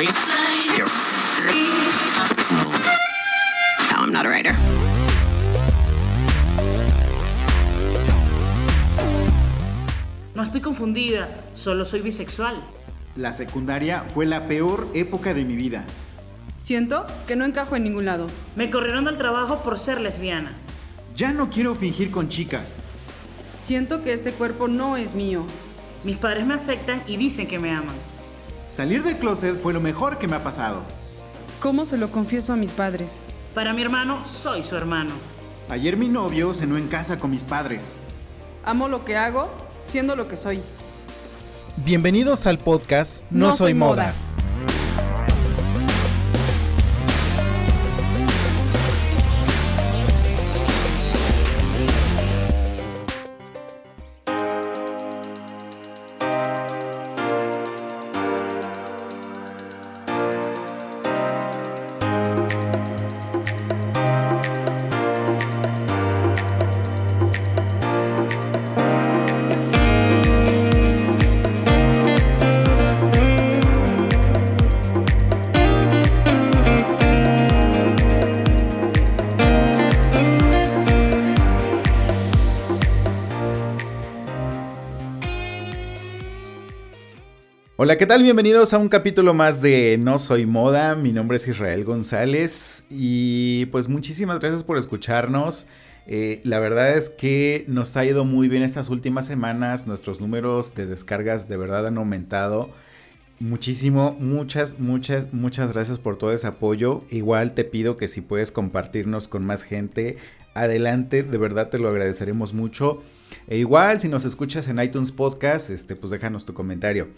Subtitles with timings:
[0.00, 0.06] No,
[3.98, 4.54] I'm not a writer.
[10.34, 12.62] No estoy confundida, solo soy bisexual.
[13.14, 15.84] La secundaria fue la peor época de mi vida.
[16.58, 18.26] Siento que no encajo en ningún lado.
[18.56, 20.54] Me corrieron del trabajo por ser lesbiana.
[21.14, 22.78] Ya no quiero fingir con chicas.
[23.62, 25.44] Siento que este cuerpo no es mío.
[26.04, 27.96] Mis padres me aceptan y dicen que me aman.
[28.70, 30.82] Salir del closet fue lo mejor que me ha pasado.
[31.60, 33.16] ¿Cómo se lo confieso a mis padres?
[33.52, 35.10] Para mi hermano, soy su hermano.
[35.68, 37.96] Ayer mi novio cenó en casa con mis padres.
[38.64, 39.50] Amo lo que hago,
[39.86, 40.60] siendo lo que soy.
[41.84, 43.90] Bienvenidos al podcast No, No Soy Soy Moda.
[44.04, 44.14] Moda.
[88.10, 88.24] Tal?
[88.24, 90.96] Bienvenidos a un capítulo más de No Soy Moda.
[90.96, 95.68] Mi nombre es Israel González y pues muchísimas gracias por escucharnos.
[96.08, 99.86] Eh, la verdad es que nos ha ido muy bien estas últimas semanas.
[99.86, 102.70] Nuestros números de descargas de verdad han aumentado
[103.38, 104.16] muchísimo.
[104.18, 107.04] Muchas, muchas, muchas gracias por todo ese apoyo.
[107.10, 110.16] Igual te pido que si puedes compartirnos con más gente,
[110.54, 111.22] adelante.
[111.22, 113.04] De verdad te lo agradeceremos mucho.
[113.46, 117.08] E igual si nos escuchas en iTunes Podcast, este, pues déjanos tu comentario.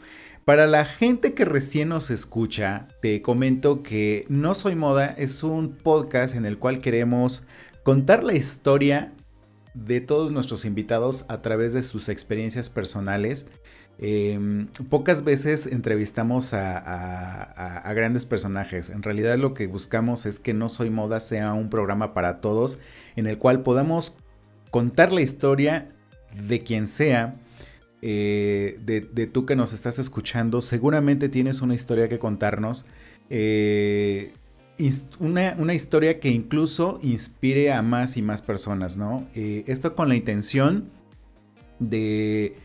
[0.45, 5.77] Para la gente que recién nos escucha, te comento que No Soy Moda es un
[5.77, 7.45] podcast en el cual queremos
[7.85, 9.13] contar la historia
[9.75, 13.47] de todos nuestros invitados a través de sus experiencias personales.
[14.01, 18.91] Eh, pocas veces entrevistamos a grandes personajes.
[18.91, 22.81] En realidad lo que buscamos es que No Soy Moda sea un programa para todos
[23.15, 24.17] en el cual podamos
[24.73, 25.87] contar la historia
[26.49, 27.37] de quien sea,
[28.03, 32.85] eh, de, de tú que nos estás escuchando, seguramente tienes una historia que contarnos.
[33.31, 34.33] eh,
[35.21, 39.29] una, una historia que incluso inspire a más y más personas, ¿no?
[39.35, 40.89] Eh, esto con la intención
[41.79, 42.57] de,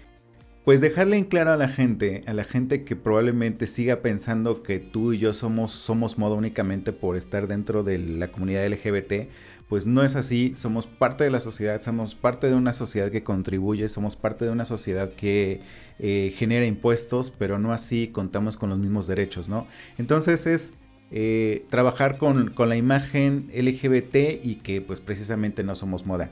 [0.65, 4.79] pues dejarle en claro a la gente, a la gente que probablemente siga pensando que
[4.79, 9.29] tú y yo somos, somos moda únicamente por estar dentro de la comunidad LGBT,
[9.69, 13.23] pues no es así, somos parte de la sociedad, somos parte de una sociedad que
[13.23, 15.61] contribuye, somos parte de una sociedad que
[15.99, 19.67] eh, genera impuestos, pero no así contamos con los mismos derechos, ¿no?
[19.97, 20.73] Entonces es
[21.11, 26.31] eh, trabajar con, la imagen LGBT y que pues precisamente no somos moda.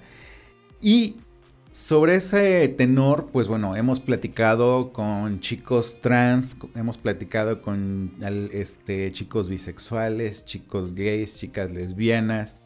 [0.82, 1.16] Y
[1.72, 8.14] sobre ese tenor, pues bueno, hemos platicado con chicos trans, hemos platicado con
[8.54, 12.58] este, chicos bisexuales, chicos gays, chicas lesbianas.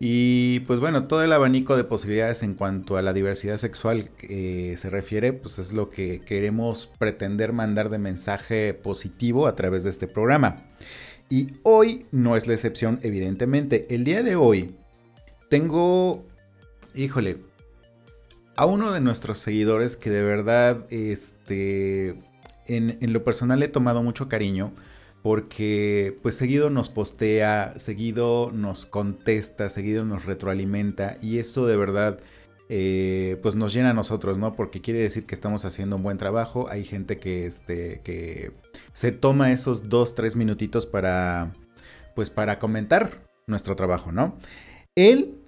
[0.00, 4.74] Y pues bueno, todo el abanico de posibilidades en cuanto a la diversidad sexual eh,
[4.76, 9.90] se refiere, pues es lo que queremos pretender mandar de mensaje positivo a través de
[9.90, 10.64] este programa.
[11.30, 13.86] Y hoy no es la excepción, evidentemente.
[13.94, 14.74] El día de hoy
[15.48, 16.26] tengo,
[16.94, 17.38] híjole,
[18.56, 22.10] a uno de nuestros seguidores que de verdad, este,
[22.66, 24.72] en, en lo personal he tomado mucho cariño
[25.24, 32.20] porque pues seguido nos postea, seguido nos contesta, seguido nos retroalimenta y eso de verdad
[32.68, 34.54] eh, pues nos llena a nosotros, ¿no?
[34.54, 38.52] Porque quiere decir que estamos haciendo un buen trabajo, hay gente que, este, que
[38.92, 41.54] se toma esos dos, tres minutitos para
[42.14, 44.36] pues para comentar nuestro trabajo, ¿no?
[44.94, 45.38] Él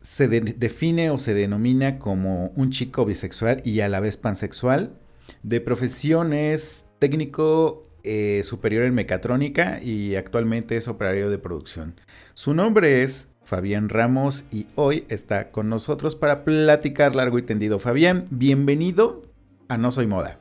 [0.00, 4.98] se de- define o se denomina como un chico bisexual y a la vez pansexual.
[5.44, 12.00] De profesión es técnico eh, superior en mecatrónica y actualmente es operario de producción.
[12.34, 17.78] Su nombre es Fabián Ramos y hoy está con nosotros para platicar largo y tendido.
[17.78, 19.22] Fabián, bienvenido
[19.68, 20.38] a No Soy Moda.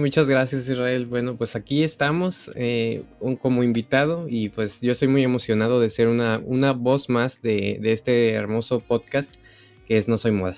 [0.00, 1.04] Muchas gracias Israel.
[1.04, 3.02] Bueno, pues aquí estamos eh,
[3.42, 7.78] como invitado y pues yo estoy muy emocionado de ser una, una voz más de,
[7.80, 9.36] de este hermoso podcast
[9.86, 10.56] que es No Soy Moda.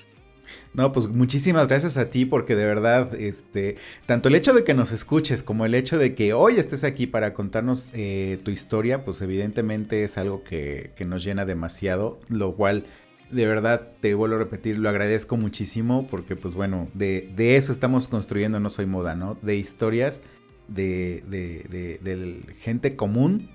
[0.73, 3.75] No, pues muchísimas gracias a ti porque de verdad, este,
[4.05, 7.07] tanto el hecho de que nos escuches como el hecho de que hoy estés aquí
[7.07, 12.55] para contarnos eh, tu historia, pues evidentemente es algo que, que nos llena demasiado, lo
[12.55, 12.85] cual
[13.31, 17.71] de verdad te vuelvo a repetir, lo agradezco muchísimo porque pues bueno, de, de eso
[17.71, 19.37] estamos construyendo No Soy Moda, ¿no?
[19.41, 20.21] De historias
[20.67, 23.49] de, de, de- del gente común,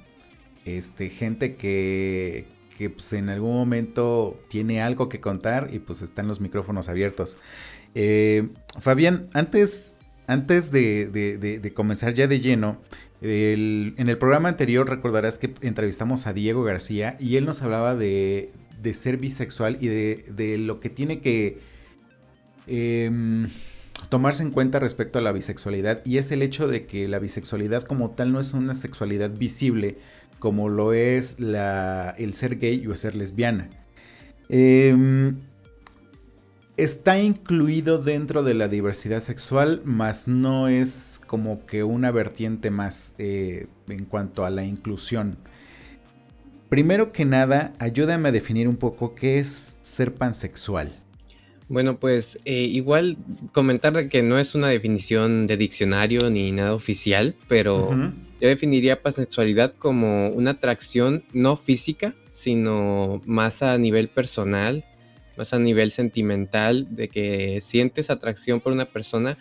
[0.64, 2.46] este, gente que,
[2.76, 7.37] que pues, en algún momento tiene algo que contar y pues están los micrófonos abiertos.
[7.94, 8.49] Eh,
[8.81, 12.81] Fabián, antes, antes de, de- de- de comenzar ya de lleno,
[13.26, 18.50] en el programa anterior recordarás que entrevistamos a Diego García y él nos hablaba de,
[18.82, 21.59] de ser bisexual y de, de lo que tiene que
[22.67, 23.49] em,
[24.09, 27.85] tomarse en cuenta respecto a la bisexualidad y es el hecho de que la bisexualidad
[27.85, 29.97] como tal no es una sexualidad visible
[30.44, 33.70] como lo es la, el ser gay o ser lesbiana.
[34.50, 35.38] Em,
[36.76, 43.14] está incluido dentro de la diversidad sexual, mas no es como que una vertiente más
[43.17, 45.38] eh, en cuanto a la inclusión.
[46.69, 50.93] Primero que nada, ayúdame a definir un poco qué es ser pansexual.
[51.70, 53.17] Bueno, pues eh, igual
[53.52, 58.12] comentar que no es una definición de diccionario ni nada oficial, pero.
[58.44, 64.85] Yo definiría pansexualidad como una atracción no física, sino más a nivel personal,
[65.38, 69.38] más a nivel sentimental, de que sientes atracción por una persona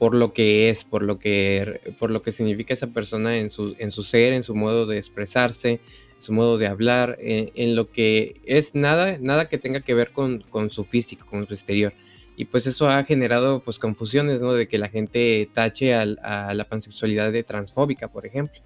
[0.00, 3.76] por lo que es, por lo que, por lo que significa esa persona en su,
[3.78, 5.78] en su ser, en su modo de expresarse,
[6.18, 10.10] su modo de hablar, en, en lo que es nada, nada que tenga que ver
[10.10, 11.92] con, con su físico, con su exterior.
[12.40, 14.54] Y pues eso ha generado pues confusiones, ¿no?
[14.54, 18.58] De que la gente tache al- a la pansexualidad de transfóbica, por ejemplo.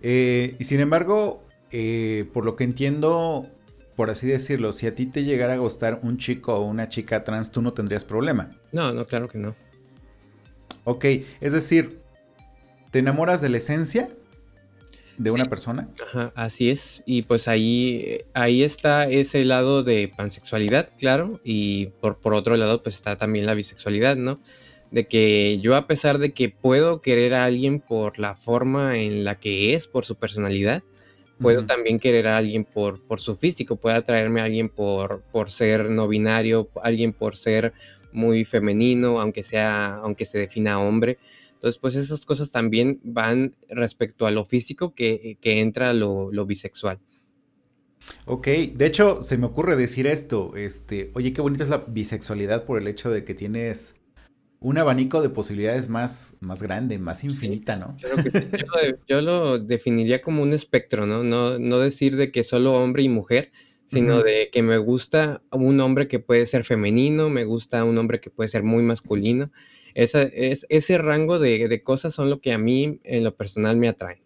[0.00, 1.42] Eh, y sin embargo,
[1.72, 3.48] eh, por lo que entiendo,
[3.96, 7.24] por así decirlo, si a ti te llegara a gustar un chico o una chica
[7.24, 8.50] trans, tú no tendrías problema.
[8.70, 9.56] No, no, claro que no.
[10.84, 11.04] Ok,
[11.40, 11.98] es decir,
[12.92, 14.08] ¿te enamoras de la esencia
[15.22, 15.88] de una persona?
[16.04, 17.02] Ajá, así es.
[17.06, 21.40] Y pues ahí, ahí está ese lado de pansexualidad, claro.
[21.44, 24.40] Y por, por otro lado, pues está también la bisexualidad, ¿no?
[24.90, 29.24] De que yo a pesar de que puedo querer a alguien por la forma en
[29.24, 30.82] la que es, por su personalidad,
[31.40, 35.50] puedo también querer a alguien por, por su físico, puede atraerme a alguien por, por
[35.50, 37.72] ser no binario, alguien por ser
[38.12, 41.18] muy femenino, aunque sea, aunque se defina hombre.
[41.62, 46.44] Entonces, pues esas cosas también van respecto a lo físico que, que entra lo, lo
[46.44, 46.98] bisexual.
[48.26, 52.64] Ok, de hecho, se me ocurre decir esto, este, oye, qué bonita es la bisexualidad
[52.64, 53.96] por el hecho de que tienes
[54.60, 57.96] un abanico de posibilidades más, más grande, más infinita, ¿no?
[57.98, 58.50] Claro que sí.
[58.56, 61.22] Yo, lo, de- yo lo definiría como un espectro, ¿no?
[61.22, 63.52] No, no decir de que solo hombre y mujer,
[63.86, 68.20] sino de que me gusta un hombre que puede ser femenino, me gusta un hombre
[68.20, 69.52] que puede ser muy masculino.
[69.94, 73.76] Esa, es, ese rango de, de cosas son lo que a mí en lo personal
[73.76, 74.22] me atrae.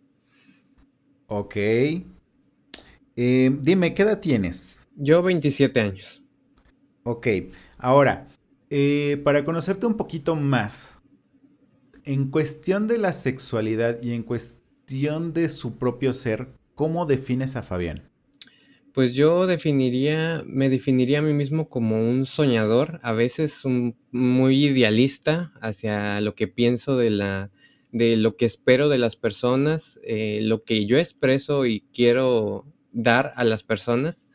[1.28, 1.56] Ok.
[3.16, 4.86] Eh, dime, ¿qué edad tienes?
[4.94, 6.22] Yo 27 años.
[7.02, 7.28] Ok,
[7.78, 8.28] ahora,
[8.68, 10.98] eh, para conocerte un poquito más,
[12.04, 17.62] en cuestión de la sexualidad y en cuestión de su propio ser, ¿cómo defines a
[17.62, 18.10] Fabián?
[18.96, 24.64] Pues yo definiría, me definiría a mí mismo como un soñador, a veces un- muy
[24.69, 27.50] idealista hacia lo que pienso de la,
[27.93, 33.34] de lo que espero de las personas, eh, lo que yo expreso y quiero dar
[33.37, 34.26] a las personas.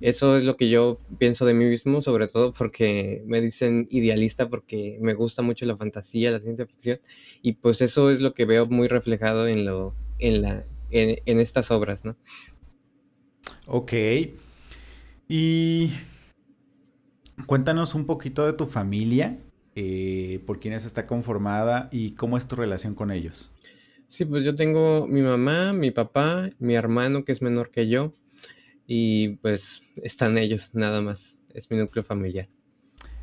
[0.00, 4.48] Eso es lo que yo pienso de mí mismo, sobre todo porque me dicen idealista
[4.50, 7.00] porque me gusta mucho la fantasía, la ciencia ficción,
[7.42, 11.40] y pues eso es lo que veo muy reflejado en lo, en la, en, en
[11.40, 12.16] estas obras, ¿no?
[13.66, 13.92] Ok,
[15.26, 15.90] y
[17.46, 19.38] cuéntanos un poquito de tu familia,
[19.74, 23.52] eh, por quiénes está conformada y cómo es tu relación con ellos.
[24.08, 28.14] Sí, pues yo tengo mi mamá, mi papá, mi hermano que es menor que yo
[28.86, 31.36] y pues están ellos nada más.
[31.54, 32.48] Es mi núcleo familiar.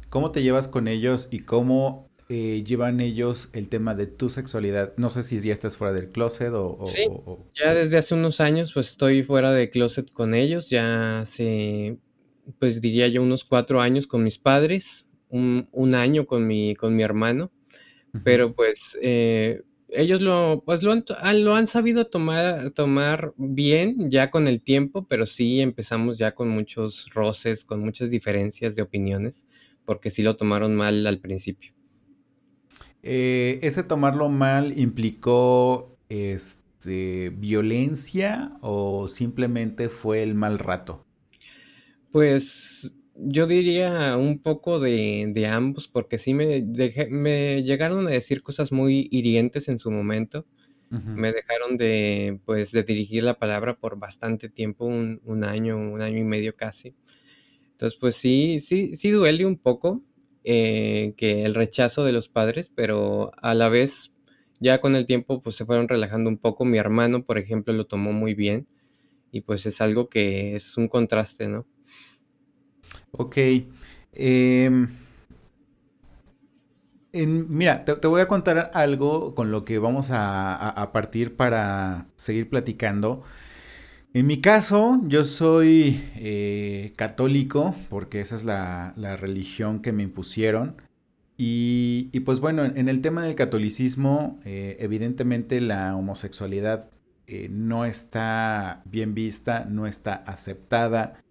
[0.10, 4.94] ¿Cómo te llevas con ellos y cómo eh, llevan ellos el tema de tu sexualidad?
[4.98, 6.78] No sé si ya estás fuera del closet o...
[6.80, 10.34] o- Sí, o- o- ya desde hace unos años pues estoy fuera de closet con
[10.34, 11.98] ellos, ya hace
[12.60, 16.96] pues diría yo unos cuatro años con mis padres, un, un año con mi, con
[16.96, 17.52] mi hermano,
[18.14, 18.24] Ujú.
[18.24, 24.10] pero pues eh, ellos lo, pues lo han, han- lo han sabido tomar, tomar bien
[24.10, 28.82] ya con el tiempo, pero sí empezamos ya con muchos roces, con muchas diferencias de
[28.84, 29.46] opiniones,
[29.86, 31.74] porque sí lo tomaron mal al principio.
[33.04, 41.06] Eh, ¿ese tomarlo mal implicó este, violencia o simplemente fue el mal rato?
[42.12, 48.12] Pues yo diría un poco de, de ambos, porque sí me, dejé- me llegaron a
[48.12, 50.46] decir cosas muy hirientes en su momento.
[51.14, 56.02] Me dejaron de, pues, de dirigir la palabra por bastante tiempo, un, un año, un
[56.02, 56.96] año y medio casi.
[57.74, 60.04] Entonces, pues sí, sí, sí duele un poco,
[60.44, 64.12] eh, que el rechazo de los padres, pero a la vez
[64.60, 66.66] ya con el tiempo pues se fueron relajando un poco.
[66.66, 68.68] Mi hermano, por ejemplo, lo tomó muy bien
[69.32, 71.66] y pues es algo que es un contraste, ¿no?
[73.12, 73.38] Ok.
[74.14, 74.90] Em,
[77.14, 83.24] mira, te, voy a contar algo con lo que vamos a, partir para seguir platicando.
[84.14, 90.76] En mi caso, yo soy eh, católico, porque esa es la, religión que me impusieron.
[91.38, 96.90] Y, pues bueno, en, el tema del catolicismo, eh, evidentemente la homosexualidad
[97.26, 101.24] eh, no está bien vista, no está aceptada.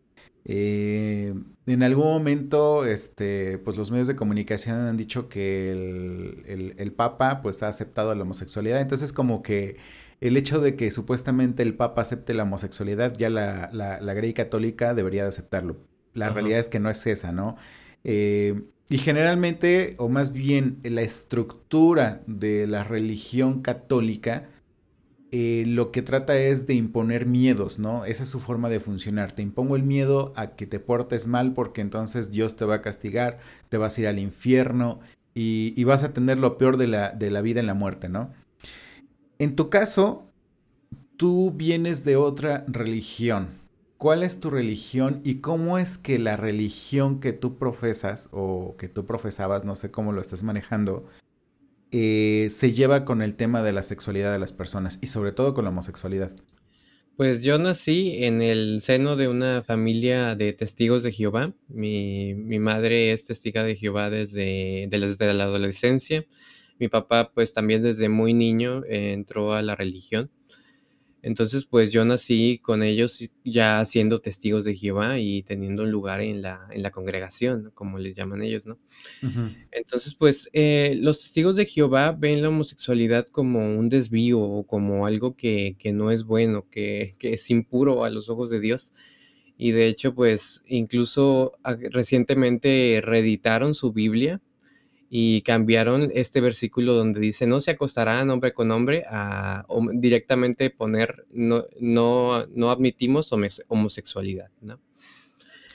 [0.47, 7.63] En algún momento, este, pues los medios de comunicación han dicho que el, Papa pues
[7.63, 8.81] ha aceptado la homosexualidad.
[8.81, 9.77] Entonces como que
[10.21, 14.95] el hecho de que supuestamente el Papa acepte la homosexualidad, ya la, la, Grey Católica
[14.95, 15.79] debería de aceptarlo.
[16.12, 17.57] La realidad es que no es esa, ¿no?
[18.05, 24.49] Eh, y generalmente, o más bien la estructura de la religión católica,
[25.33, 28.05] eh, lo que trata es de imponer miedos, ¿no?
[28.05, 29.31] Esa es su forma de funcionar.
[29.31, 32.83] Te impongo el miedo a que te portes mal porque entonces Dios te va a
[32.83, 34.99] castigar, te vas a ir al infierno
[35.35, 38.33] y, vas a tener lo peor de la, de la vida en la muerte, ¿no?
[39.40, 40.30] En tu caso,
[41.16, 43.49] tú vienes de otra religión.
[43.97, 48.88] ¿Cuál es tu religión y cómo es que la religión que tú profesas o que
[48.88, 51.06] tú profesabas, no sé cómo lo estás manejando,
[51.90, 55.54] eh, se lleva con el tema de la sexualidad de las personas y sobre todo
[55.54, 56.37] con la homosexualidad?
[57.16, 61.54] Pues yo nací en el seno de una familia de testigos de Jehová.
[61.66, 66.26] Mi, madre es testiga de Jehová desde, desde la adolescencia.
[66.81, 70.31] Mi papá pues también desde muy niño eh, entró a la religión.
[71.23, 76.23] Entonces, pues yo nací con ellos ya siendo testigos de Jehová y teniendo un lugar
[76.23, 78.79] en la, en la congregación, como les llaman ellos, ¿no?
[79.71, 85.07] Entonces, pues eh, los testigos de Jehová ven la homosexualidad como un desvío o como
[85.07, 88.95] algo que, que no es bueno, que, que, es impuro a los ojos de Dios.
[89.59, 94.41] Y de hecho, pues incluso ah, recientemente reeditaron su Biblia
[95.12, 101.26] y cambiaron este versículo donde dice no se acostará hombre con hombre a directamente poner
[101.33, 103.33] no, no, no admitimos
[103.67, 104.79] homosexualidad, ¿no?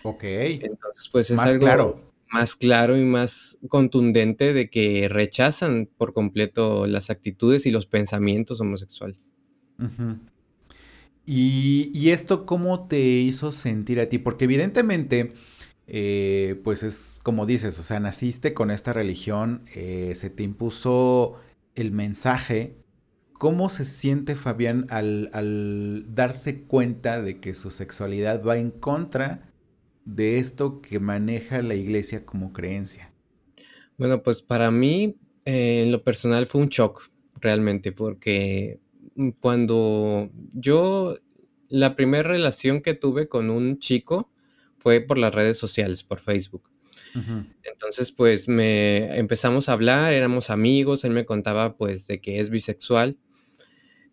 [0.04, 0.24] Ok.
[0.24, 2.01] Entonces, pues es más algo claro.
[2.32, 8.62] más claro y más contundente de que rechazan por completo las actitudes y los pensamientos
[8.62, 9.32] homosexuales.
[11.25, 14.18] y, ¿Y esto cómo te hizo sentir a ti?
[14.18, 15.34] Porque evidentemente
[15.88, 21.36] eh, pues es como dices, o sea, naciste con esta religión, eh, se te impuso
[21.75, 22.75] el mensaje.
[23.34, 29.51] ¿Cómo se siente Fabián al, darse cuenta de que su sexualidad va en contra
[30.06, 33.12] de esto que maneja la iglesia como creencia?
[33.98, 37.10] Bueno, pues para mí, eh, en lo personal, fue un shock
[37.42, 38.80] realmente, porque
[39.39, 41.18] cuando yo,
[41.70, 44.30] la primera relación que tuve con un chico,
[44.86, 46.70] fue por las redes sociales, por Facebook.
[47.63, 52.51] Entonces, pues me empezamos a hablar, éramos amigos, él me contaba pues de que es
[52.51, 53.18] bisexual.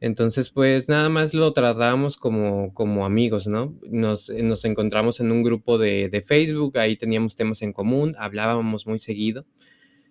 [0.00, 3.78] Entonces, pues nada más lo tratábamos como, como amigos, ¿no?
[3.82, 8.86] Nos, nos encontramos en un grupo de, de, Facebook, ahí teníamos temas en común, hablábamos
[8.86, 9.44] muy seguido.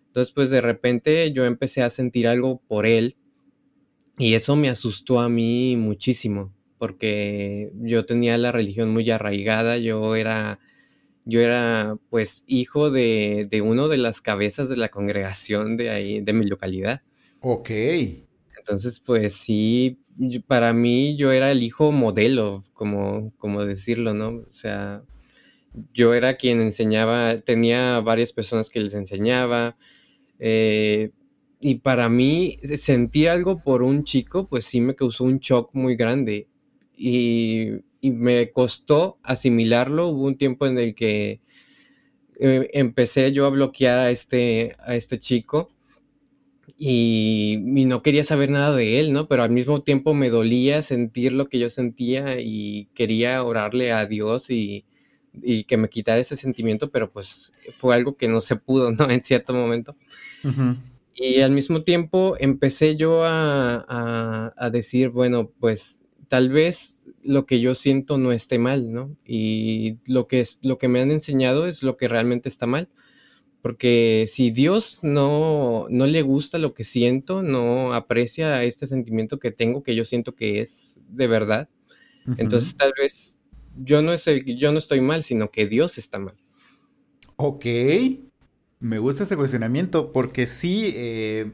[0.09, 3.15] Entonces, pues de repente yo empecé a sentir algo por él
[4.19, 10.15] y eso me asustó a mí muchísimo porque yo tenía la religión muy arraigada, yo
[10.15, 10.59] era,
[11.25, 16.21] yo era pues hijo de, de uno de las cabezas de la congregación de ahí,
[16.21, 17.03] de mi localidad.
[17.43, 17.69] Ok.
[18.57, 19.99] Entonces, pues sí,
[20.47, 24.29] para mí yo era el hijo modelo, como, como decirlo, ¿no?
[24.29, 25.03] O sea,
[25.93, 29.77] yo era quien enseñaba, tenía varias personas que les enseñaba,
[30.39, 31.11] eh,
[31.59, 35.95] y para mí sentir algo por un chico, pues sí me causó un shock muy
[35.95, 36.47] grande
[37.01, 40.07] y, me costó asimilarlo.
[40.09, 41.41] Hubo un tiempo en el que
[42.39, 45.69] eh, empecé yo a bloquear a este, a este chico
[46.77, 49.27] y, no quería saber nada de él, ¿no?
[49.27, 54.05] Pero al mismo tiempo me dolía sentir lo que yo sentía y quería orarle a
[54.05, 54.85] Dios y,
[55.67, 59.09] que me quitara ese sentimiento, pero pues fue algo que no se pudo, ¿no?
[59.09, 59.95] En cierto momento.
[61.15, 66.00] Y al mismo tiempo empecé yo a, a decir, bueno, pues
[66.31, 69.17] tal vez lo que yo siento no esté mal, ¿no?
[69.25, 72.87] Y lo que, es, lo que me han enseñado es lo que realmente está mal.
[73.61, 79.51] Porque si Dios no, no le gusta lo que siento, no aprecia este sentimiento que
[79.51, 81.67] tengo, que yo siento que es de verdad,
[82.37, 83.41] entonces tal vez
[83.75, 86.37] yo no, es el, yo no estoy mal, sino que Dios está mal.
[87.35, 87.65] Ok.
[88.79, 91.51] Me gusta ese cuestionamiento porque sí, eh,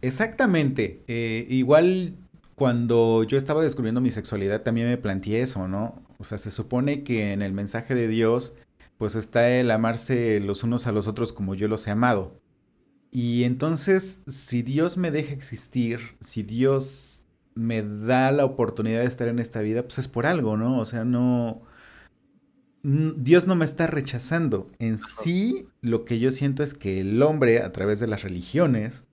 [0.00, 1.04] exactamente.
[1.08, 2.16] eh, igual
[2.56, 6.02] cuando yo estaba descubriendo mi sexualidad también me planteé eso, ¿no?
[6.18, 8.54] O sea, se supone que en el mensaje de Dios
[8.98, 12.40] pues está el amarse los unos a los otros como yo los he amado.
[13.10, 19.28] Y entonces, si Dios me deja existir, si Dios me da la oportunidad de estar
[19.28, 20.78] en esta vida, pues es por algo, ¿no?
[20.78, 21.62] O sea, no...
[22.82, 24.68] Dios no me está rechazando.
[24.78, 29.04] En sí, lo que yo siento es que el hombre, a través de las religiones,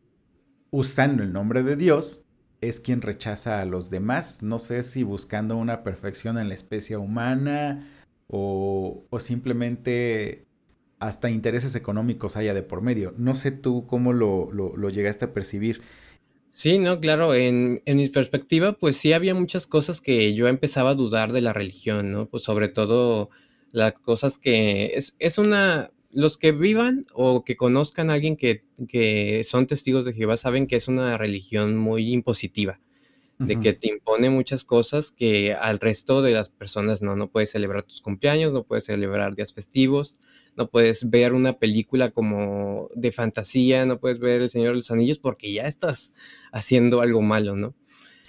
[0.70, 2.23] usando el nombre de Dios,
[2.68, 4.44] es quien rechaza a los demás.
[4.44, 7.88] No sé si buscando una perfección en la especie humana
[8.28, 10.46] o, o simplemente
[11.00, 13.14] hasta intereses económicos haya de por medio.
[13.18, 15.82] No sé tú cómo lo, lo- llegaste a percibir.
[16.52, 20.92] Sí, no, claro, en, en mi perspectiva, pues sí había muchas cosas que yo empezaba
[20.92, 22.28] a dudar de la religión, ¿no?
[22.30, 23.30] Pues sobre todo
[23.72, 28.64] las cosas que es, es una, los que vivan o que conozcan a alguien que,
[28.88, 32.80] que son testigos de Jehová saben que es una religión muy impositiva,
[33.40, 37.52] de que te impone muchas cosas que al resto de las personas no, no puedes
[37.52, 40.18] celebrar tus cumpleaños, no puedes celebrar días festivos,
[40.56, 44.92] no puedes ver una película como de fantasía, no puedes ver El Señor de los
[44.92, 46.14] Anillos porque ya estás
[46.52, 47.74] haciendo algo malo, ¿no?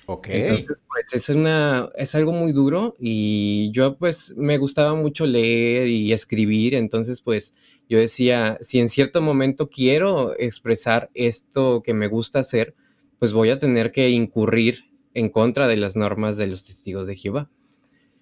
[0.07, 0.29] Ok.
[0.31, 5.89] Entonces, pues es una, es algo muy duro y yo pues me gustaba mucho leer
[5.89, 7.55] y escribir, entonces pues
[7.89, 12.75] yo decía, si en cierto momento quiero expresar esto que me gusta hacer,
[13.19, 17.17] pues voy a tener que incurrir en contra de las normas de los testigos de
[17.17, 17.51] Jehová.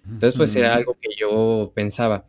[0.05, 2.25] Entonces pues era algo que yo pensaba.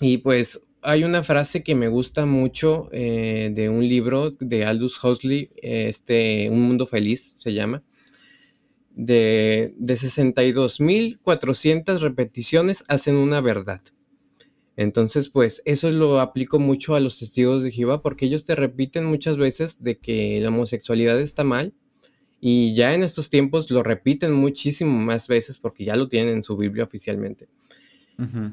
[0.00, 5.02] Y pues hay una frase que me gusta mucho eh, de un libro de Aldous
[5.02, 7.82] Huxley, este, Un Mundo Feliz se llama,
[8.90, 13.80] de, de 62.400 repeticiones hacen una verdad.
[14.78, 19.04] Entonces, pues eso lo aplico mucho a los testigos de Jehová porque ellos te repiten
[19.06, 21.74] muchas veces de que la homosexualidad está mal
[22.40, 26.42] y ya en estos tiempos lo repiten muchísimo más veces porque ya lo tienen en
[26.44, 27.48] su Biblia oficialmente.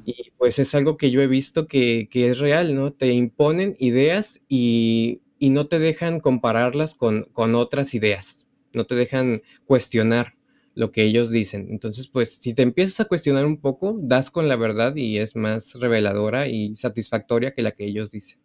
[0.04, 2.92] Y pues es algo que yo he visto que, que es real, ¿no?
[2.92, 8.96] Te imponen ideas y, y no te dejan compararlas con, con otras ideas, no te
[8.96, 10.35] dejan cuestionar
[10.76, 11.68] lo que ellos dicen.
[11.72, 15.36] Entonces, pues si te empiezas a cuestionar un poco, das con la verdad y es
[15.36, 18.38] más reveladora y satisfactoria que la que ellos dicen.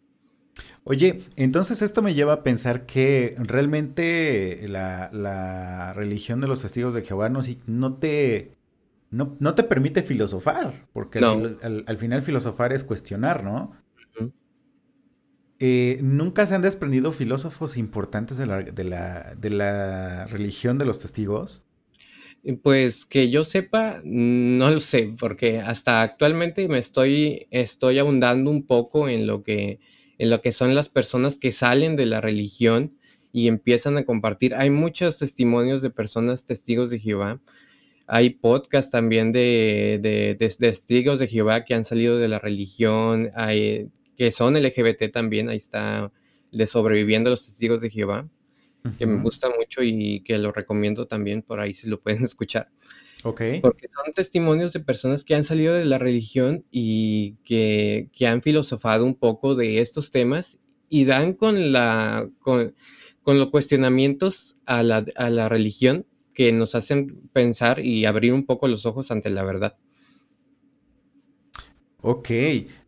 [0.83, 6.93] Oye, entonces esto me lleva a pensar que realmente la, la religión de los testigos
[6.93, 8.57] de Jehová no, no te,
[9.11, 11.35] no, no te permite filosofar, porque al, No.
[11.37, 13.73] filo- al- al final filosofar es cuestionar, ¿no?
[15.59, 20.85] Eh, ¿nunca se han desprendido filósofos importantes de la, de la, de la religión de
[20.85, 21.63] los testigos?
[22.43, 28.49] Y Pues que yo sepa, no lo sé, porque hasta actualmente me estoy, estoy ahondando
[28.49, 29.79] un poco en lo que,
[30.17, 32.97] en lo que son las personas que salen de la religión
[33.31, 34.55] y empiezan a compartir.
[34.55, 37.39] Hay muchos testimonios de personas testigos de Jehová.
[38.07, 43.89] Hay podcasts también de, de- testigos de Jehová que han salido de la religión, hay,
[44.17, 45.49] que son LGBT también.
[45.49, 46.11] Ahí está
[46.51, 48.27] de Sobreviviendo a los Testigos de Jehová
[48.97, 52.69] que me gusta mucho y que lo recomiendo también por ahí si lo pueden escuchar.
[53.23, 53.41] Ok.
[53.61, 58.41] Porque son testimonios de personas que han salido de la religión y que, que han
[58.41, 60.57] filosofado un poco de estos temas
[60.89, 62.73] y dan con, la, con,
[63.21, 68.45] con los cuestionamientos a la, a la religión que nos hacen pensar y abrir un
[68.45, 69.77] poco los ojos ante la verdad.
[72.01, 72.29] Ok.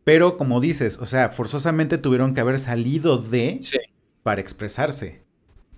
[0.03, 3.77] Pero como dices, o sea, forzosamente tuvieron que haber salido de Sí.
[4.23, 5.22] para expresarse.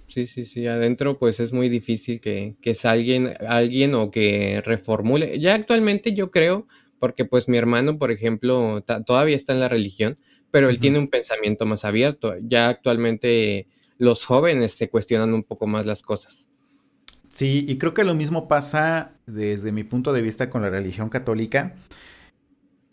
[0.08, 5.40] Sí, sí, sí, adentro pues es muy difícil que, que salga alguien o que reformule.
[5.40, 6.68] Ya actualmente yo creo,
[7.00, 10.18] porque pues mi hermano, por ejemplo, todavía está en la religión,
[10.52, 12.36] pero él tiene un pensamiento más abierto.
[12.42, 16.50] Ya actualmente los jóvenes se cuestionan un poco más las cosas.
[17.28, 21.10] Sí, y creo que lo mismo pasa desde mi punto de vista con la religión
[21.10, 21.76] católica.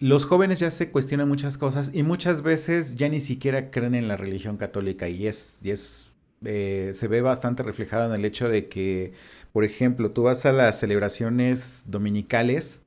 [0.00, 4.08] Los jóvenes ya se cuestionan muchas cosas y muchas veces ya ni siquiera creen en
[4.08, 6.11] la religión católica y es, y es
[6.44, 9.12] eh, se ve bastante reflejado en el hecho de que,
[9.52, 12.82] por ejemplo, tú vas a las celebraciones dominicales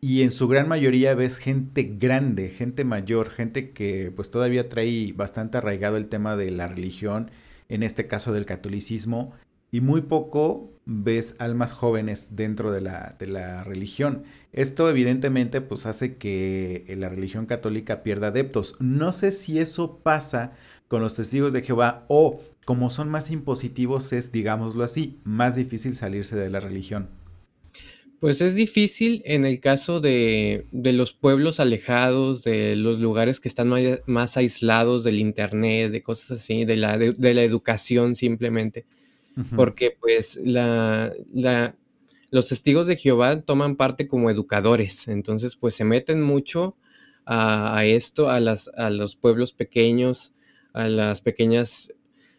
[0.00, 5.12] y en su gran mayoría ves gente grande, gente mayor, gente que pues todavía trae
[5.12, 7.30] bastante arraigado el tema de la religión,
[7.68, 9.32] en este caso del catolicismo,
[9.70, 14.22] y muy poco ves almas jóvenes dentro de la, de la religión.
[14.52, 18.76] Esto evidentemente pues hace que la religión católica pierda adeptos.
[18.78, 20.52] No sé si eso pasa
[20.88, 25.94] con los testigos de Jehová o como son más impositivos es, digámoslo así, más difícil
[25.94, 27.08] salirse de la religión.
[28.20, 33.48] Pues es difícil en el caso de, de los pueblos alejados, de los lugares que
[33.48, 38.14] están más, más aislados del internet, de cosas así, de la, de, de la educación
[38.16, 38.86] simplemente.
[39.54, 41.76] Porque pues la, la-
[42.30, 46.74] los testigos de Jehová toman parte como educadores, entonces pues se meten mucho
[47.24, 50.32] a, a esto, a, las, a los pueblos pequeños,
[50.72, 51.92] a las pequeñas,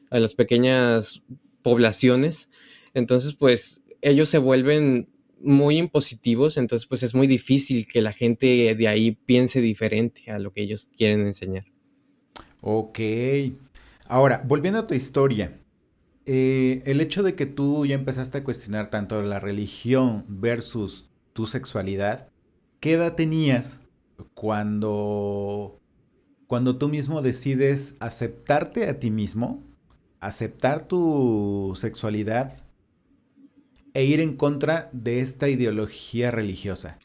[0.10, 1.24] a las pequeñas
[1.62, 2.50] poblaciones,
[2.94, 8.76] entonces pues ellos se vuelven muy impositivos, entonces pues es muy difícil que la gente
[8.76, 11.66] de ahí piense diferente a lo que ellos quieren enseñar.
[12.62, 13.00] Ok.
[14.08, 15.60] Ahora, volviendo a tu historia,
[16.26, 21.46] eh, el hecho de que tú ya empezaste a cuestionar tanto la religión versus tu
[21.46, 22.30] sexualidad,
[22.80, 23.82] ¿qué edad tenías
[24.34, 25.80] cuando,
[26.48, 29.64] cuando tú mismo decides aceptarte a ti mismo,
[30.20, 32.58] aceptar tu sexualidad
[33.94, 37.00] e ir en contra de esta ideología religiosa?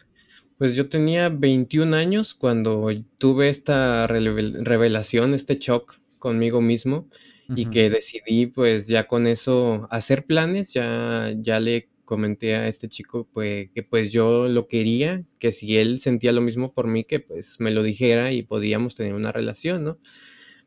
[0.58, 7.08] Pues yo tenía 21 años cuando tuve esta revelación, este shock conmigo mismo
[7.56, 12.88] y que decidí pues ya con eso hacer planes, ya, ya le comenté a este
[12.88, 17.04] chico pues, que pues yo lo quería, que si él sentía lo mismo por mí,
[17.04, 19.98] que pues me lo dijera y podíamos tener una relación, ¿no?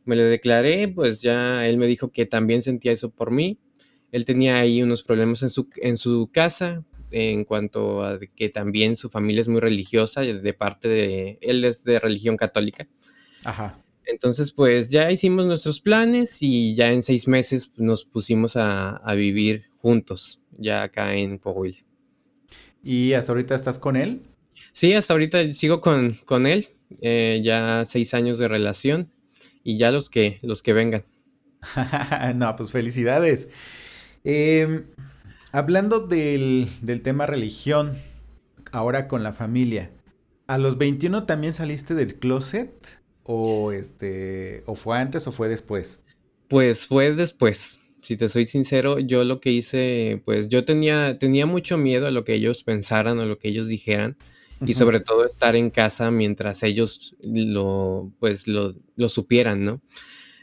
[0.06, 3.60] Me le declaré, pues ya él me dijo que también sentía eso por mí.
[4.12, 8.98] Él tenía ahí unos problemas en su, en su casa en cuanto a que también
[8.98, 12.88] su familia es muy religiosa, de parte de, él es de religión católica.
[13.44, 13.82] Ajá.
[14.06, 19.16] Entonces, pues ya hicimos nuestros planes y ya en seis meses nos pusimos a, a
[19.16, 21.78] vivir juntos, ya acá en Coahuila.
[22.84, 24.22] ¿Y hasta ahorita estás con él?
[24.74, 26.68] Sí, hasta ahorita sigo con, con él,
[27.02, 29.10] eh, ya seis años de relación
[29.66, 31.04] y ya los que, los que vengan.
[32.36, 33.50] No, pues felicidades.
[34.24, 34.86] Em,
[35.52, 37.98] hablando del, del tema religión,
[38.72, 39.90] ahora con la familia,
[40.48, 43.02] ¿a los 21 también saliste del closet?
[43.24, 46.04] ¿O este, o fue antes o fue después?
[46.48, 51.48] Pues fue después, si te soy sincero, yo lo que hice, pues yo tenía, tenía
[51.48, 54.16] mucho miedo a lo que ellos pensaran o lo que ellos dijeran
[54.66, 59.82] y sobre todo estar en casa mientras ellos lo, pues lo, lo supieran, ¿no?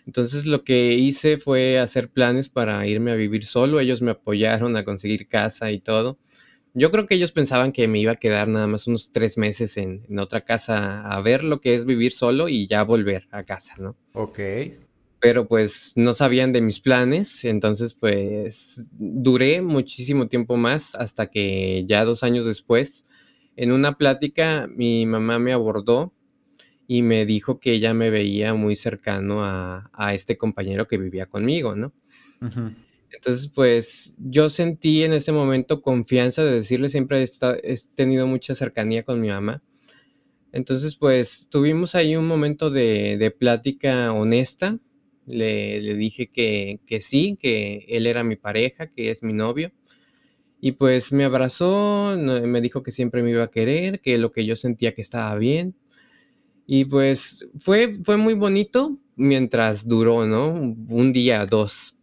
[0.06, 4.76] Entonces lo que hice fue hacer planes para irme a vivir solo, ellos me apoyaron
[4.76, 6.18] a conseguir casa y todo.
[6.74, 9.76] Yo creo que ellos pensaban que me iba a quedar nada más unos tres meses
[9.76, 13.44] en, en otra casa a ver lo que es vivir solo y ya volver a
[13.44, 13.96] casa, ¿no?
[14.12, 14.40] Ok.
[15.20, 21.84] pero pues no sabían de mis planes, entonces pues duré muchísimo tiempo más hasta que
[21.88, 23.06] ya dos años después,
[23.56, 26.12] en una plática, mi mamá me abordó
[26.86, 31.26] y me dijo que ella me veía muy cercano a, a este compañero que vivía
[31.26, 31.92] conmigo, ¿no?
[33.10, 37.28] Entonces, pues yo sentí en ese momento confianza de decirle, siempre he,
[37.62, 39.62] he tenido mucha cercanía con mi mamá.
[40.52, 44.78] Entonces, pues tuvimos ahí un momento de, de plática honesta.
[45.26, 49.72] Le, le dije que, que sí, que él era mi pareja, que es mi novio.
[50.64, 54.46] Y pues me abrazó, me dijo que siempre me iba a querer, que lo que
[54.46, 55.74] yo sentía que estaba bien.
[56.68, 60.52] Y pues fue, fue muy bonito mientras duró, ¿no?
[60.52, 61.96] Un día, dos.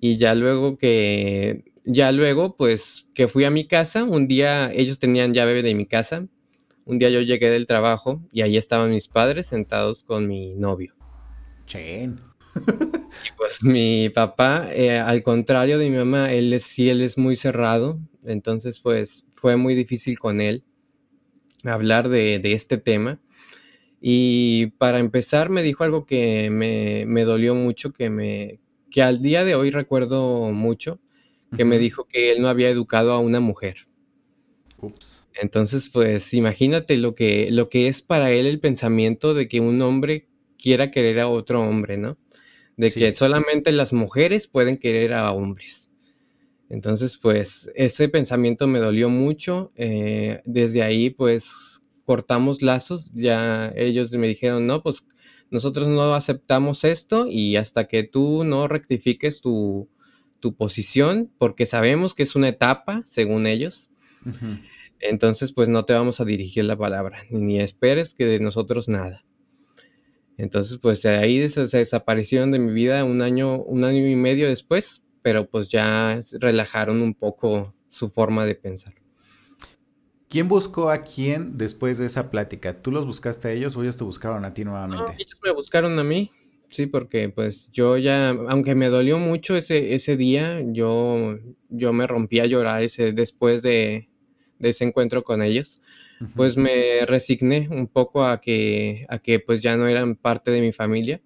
[0.00, 4.98] Y ya luego que, ya luego, pues que fui a mi casa, un día ellos
[4.98, 6.26] tenían llave de mi casa,
[6.86, 10.94] un día yo llegué del trabajo y ahí estaban mis padres sentados con mi novio.
[11.66, 12.18] Chen.
[13.42, 17.34] Pues mi papá, eh, al contrario de mi mamá, él es, sí, él es muy
[17.34, 20.62] cerrado, entonces pues fue muy difícil con él
[21.64, 23.20] hablar de, de este tema.
[24.00, 28.60] Y para empezar me dijo algo que me, me dolió mucho, que, me,
[28.92, 31.00] que al día de hoy recuerdo mucho,
[31.56, 33.88] que me dijo que él no había educado a una mujer.
[34.80, 35.26] Ups.
[35.34, 39.82] Entonces, pues imagínate lo que, lo que es para él el pensamiento de que un
[39.82, 40.28] hombre
[40.60, 42.18] quiera querer a otro hombre, ¿no?
[42.76, 43.00] De Sí.
[43.00, 45.90] que solamente las mujeres pueden querer a hombres.
[46.70, 49.72] Entonces, pues ese pensamiento me dolió mucho.
[49.76, 53.10] eh, desde ahí, pues cortamos lazos.
[53.14, 55.06] Ya ellos me dijeron, no, pues
[55.50, 59.88] nosotros no aceptamos esto y hasta que tú no rectifiques tu,
[60.40, 63.90] tu posición, porque sabemos que es una etapa, según ellos,
[65.00, 69.24] entonces pues no te vamos a dirigir la palabra, ni esperes que de nosotros nada.
[70.36, 74.48] Entonces, pues de ahí se desaparecieron de mi vida un año, un año y medio
[74.48, 78.94] después, pero pues ya relajaron un poco su forma de pensar.
[80.28, 82.82] ¿Quién buscó a quién después de esa plática?
[82.82, 85.12] ¿Tú los buscaste a ellos o ellos te buscaron a ti No, nuevamente?
[85.18, 86.30] ellos me buscaron a mí,
[86.70, 91.38] sí, porque pues yo ya, aunque me dolió mucho ese, ese día, yo,
[91.70, 94.08] yo me rompí a llorar ese, después de,
[94.58, 95.81] de ese encuentro con ellos,
[96.36, 100.60] pues me resigné un poco a que, a que pues ya no eran parte de
[100.60, 101.20] mi familia.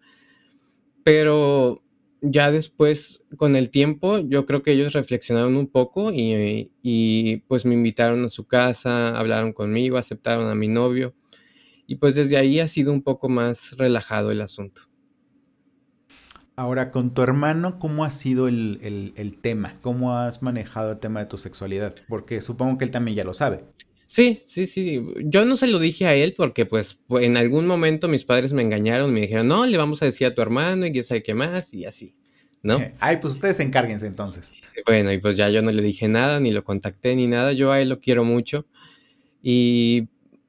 [1.04, 1.82] Pero
[2.20, 7.64] ya después, con el tiempo, yo creo que ellos reflexionaron un poco y, y, pues
[7.64, 11.14] me invitaron a su casa, hablaron conmigo, aceptaron a mi novio
[11.86, 14.82] y pues desde ahí ha sido un poco más relajado el asunto.
[16.56, 19.78] Ahora, con tu hermano, ¿cómo ha sido el, el, el, tema?
[19.82, 21.94] ¿Cómo has manejado el tema de tu sexualidad?
[22.08, 23.64] Porque supongo que él también ya lo sabe.
[24.06, 25.04] Sí, sí, sí.
[25.24, 28.62] Yo no se lo dije a él porque pues en algún momento mis padres me
[28.62, 31.34] engañaron, me dijeron, no, le vamos a decir a tu hermano y quién sabe qué
[31.34, 32.14] más y así,
[32.62, 32.80] ¿no?
[33.00, 34.52] Ay, pues ustedes encárguense entonces.
[34.86, 37.52] Bueno, y pues ya yo no le dije nada, ni lo contacté, ni nada.
[37.52, 38.66] Yo a él lo quiero mucho.
[39.42, 40.08] Y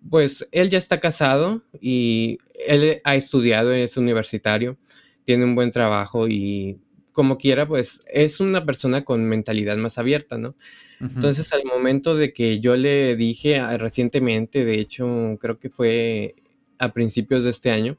[0.10, 4.78] pues él ya está casado y él ha estudiado, es universitario,
[5.24, 6.80] tiene un buen trabajo y
[7.12, 10.56] como quiera, pues es una persona con mentalidad más abierta, ¿no?
[11.00, 16.36] Entonces, al momento de que yo le dije ah, recientemente, de hecho, creo que fue
[16.80, 17.98] a principios de este año,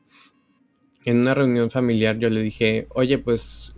[1.04, 3.74] en una reunión familiar, yo le dije, oye, pues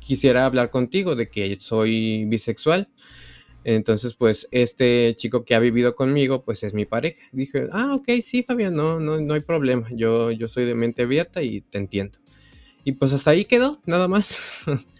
[0.00, 2.88] quisiera hablar contigo de que soy bisexual.
[3.64, 7.22] Entonces, pues este chico que ha vivido conmigo, pues es mi pareja.
[7.32, 9.88] Dije, ah, ok, sí, Fabián, no, no, no hay problema.
[9.92, 12.18] Yo, yo soy de mente abierta y te entiendo.
[12.84, 14.42] Y pues hasta ahí quedó, nada más.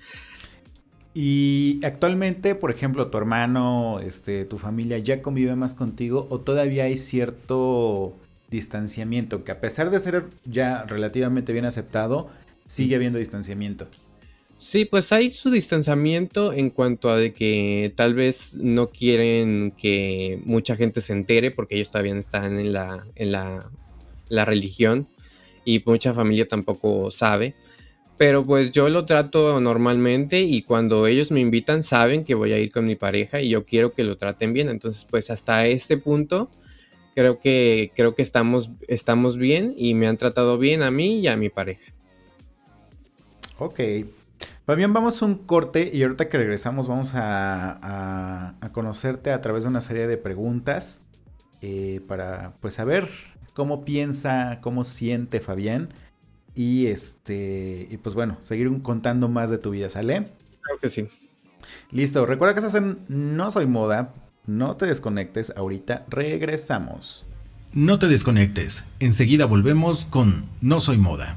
[1.15, 6.85] Y actualmente, por ejemplo, tu hermano, este, tu familia ya convive más contigo o todavía
[6.85, 8.15] hay cierto
[8.51, 12.29] distanciamiento que a pesar de ser ya relativamente bien aceptado,
[12.67, 13.87] sigue habiendo distanciamiento.
[14.59, 20.41] Sí, pues hay su distanciamiento en cuanto a de que tal vez no quieren que
[20.45, 23.71] mucha gente se entere porque ellos todavía están en la, en la,
[24.29, 25.07] la religión
[25.65, 27.55] y mucha familia tampoco sabe.
[28.17, 32.59] Pero pues yo lo trato normalmente y cuando ellos me invitan saben que voy a
[32.59, 34.69] ir con mi pareja y yo quiero que lo traten bien.
[34.69, 36.49] Entonces pues hasta este punto
[37.15, 41.27] creo que, creo que estamos, estamos bien y me han tratado bien a mí y
[41.27, 41.93] a mi pareja.
[43.59, 43.81] Ok.
[44.67, 49.41] Fabián, vamos a un corte y ahorita que regresamos vamos a, a, a conocerte a
[49.41, 51.03] través de una serie de preguntas
[51.61, 53.09] eh, para pues saber
[53.55, 55.91] cómo piensa, cómo siente Fabián
[56.55, 60.29] y este, y pues bueno, seguir contando más de tu vida, ¿sale?
[60.63, 61.09] Claro que sí.
[61.91, 64.13] Listo, recuerda que estás en No Soy Moda,
[64.47, 67.27] no te desconectes, ahorita regresamos.
[67.73, 71.37] No te desconectes, enseguida volvemos con No Soy Moda.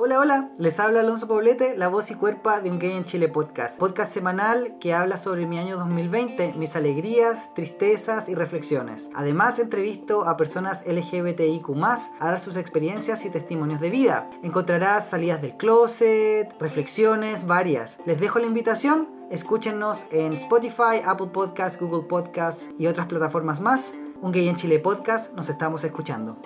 [0.00, 3.26] Hola, hola, les habla Alonso Poblete, la voz y cuerpa de Un Gay en Chile
[3.26, 3.80] podcast.
[3.80, 9.10] Podcast semanal que habla sobre mi año 2020, mis alegrías, tristezas y reflexiones.
[9.16, 14.30] Además, entrevisto a personas LGBTIQ, a dar sus experiencias y testimonios de vida.
[14.44, 17.98] Encontrarás salidas del closet, reflexiones varias.
[18.06, 23.94] Les dejo la invitación, escúchenos en Spotify, Apple Podcasts, Google Podcasts y otras plataformas más.
[24.22, 26.40] Un Gay en Chile podcast, nos estamos escuchando.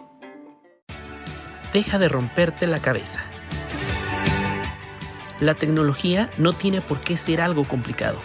[1.74, 3.20] Deja de romperte la cabeza.
[5.42, 8.16] La tecnología no tiene por qué ser algo complicado.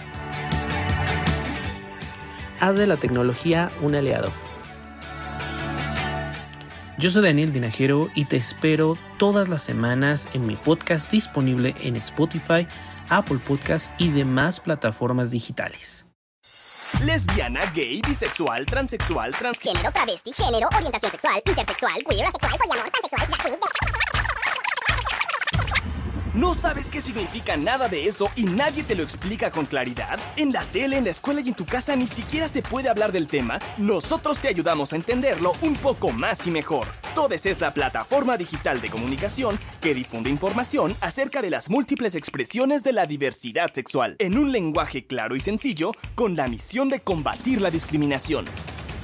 [2.59, 4.31] Haz de la tecnología un aliado.
[6.99, 11.95] Yo soy Daniel Dinajero y te espero todas las semanas en mi podcast disponible en
[11.95, 12.67] Spotify,
[13.09, 16.05] Apple Podcasts y demás plataformas digitales.
[17.03, 24.16] Lesbiana, gay, bisexual, transexual, transgénero, travesti, género, orientación sexual, intersexual, queer, asexual, poliamor, pansexual, drag
[26.37, 30.19] ¿No sabes qué significa nada de eso y nadie te lo explica con claridad?
[30.35, 33.11] En la tele, en la escuela y en tu casa ni siquiera se puede hablar
[33.11, 33.59] del tema.
[33.79, 36.85] Nosotros te ayudamos a entenderlo un poco más y mejor.
[37.15, 42.83] Todes es la plataforma digital de comunicación que difunde información acerca de las múltiples expresiones
[42.83, 47.61] de la diversidad sexual en un lenguaje claro y sencillo con la misión de combatir
[47.61, 48.45] la discriminación.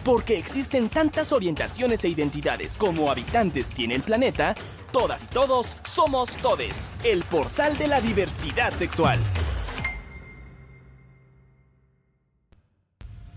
[0.03, 4.53] Porque existen tantas orientaciones e identidades como habitantes tiene el planeta,
[4.93, 9.19] todas y todos somos Todes, el portal de la diversidad sexual.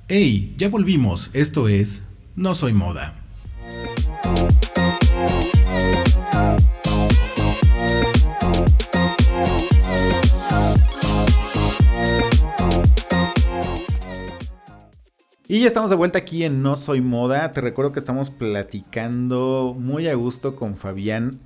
[0.07, 2.03] Hey, ya volvimos, esto es
[2.37, 3.15] No Soy Moda.
[15.49, 17.53] Y ya estamos de vuelta aquí en No Soy Moda.
[17.53, 21.39] Te recuerdo que estamos platicando muy a gusto con Fabián.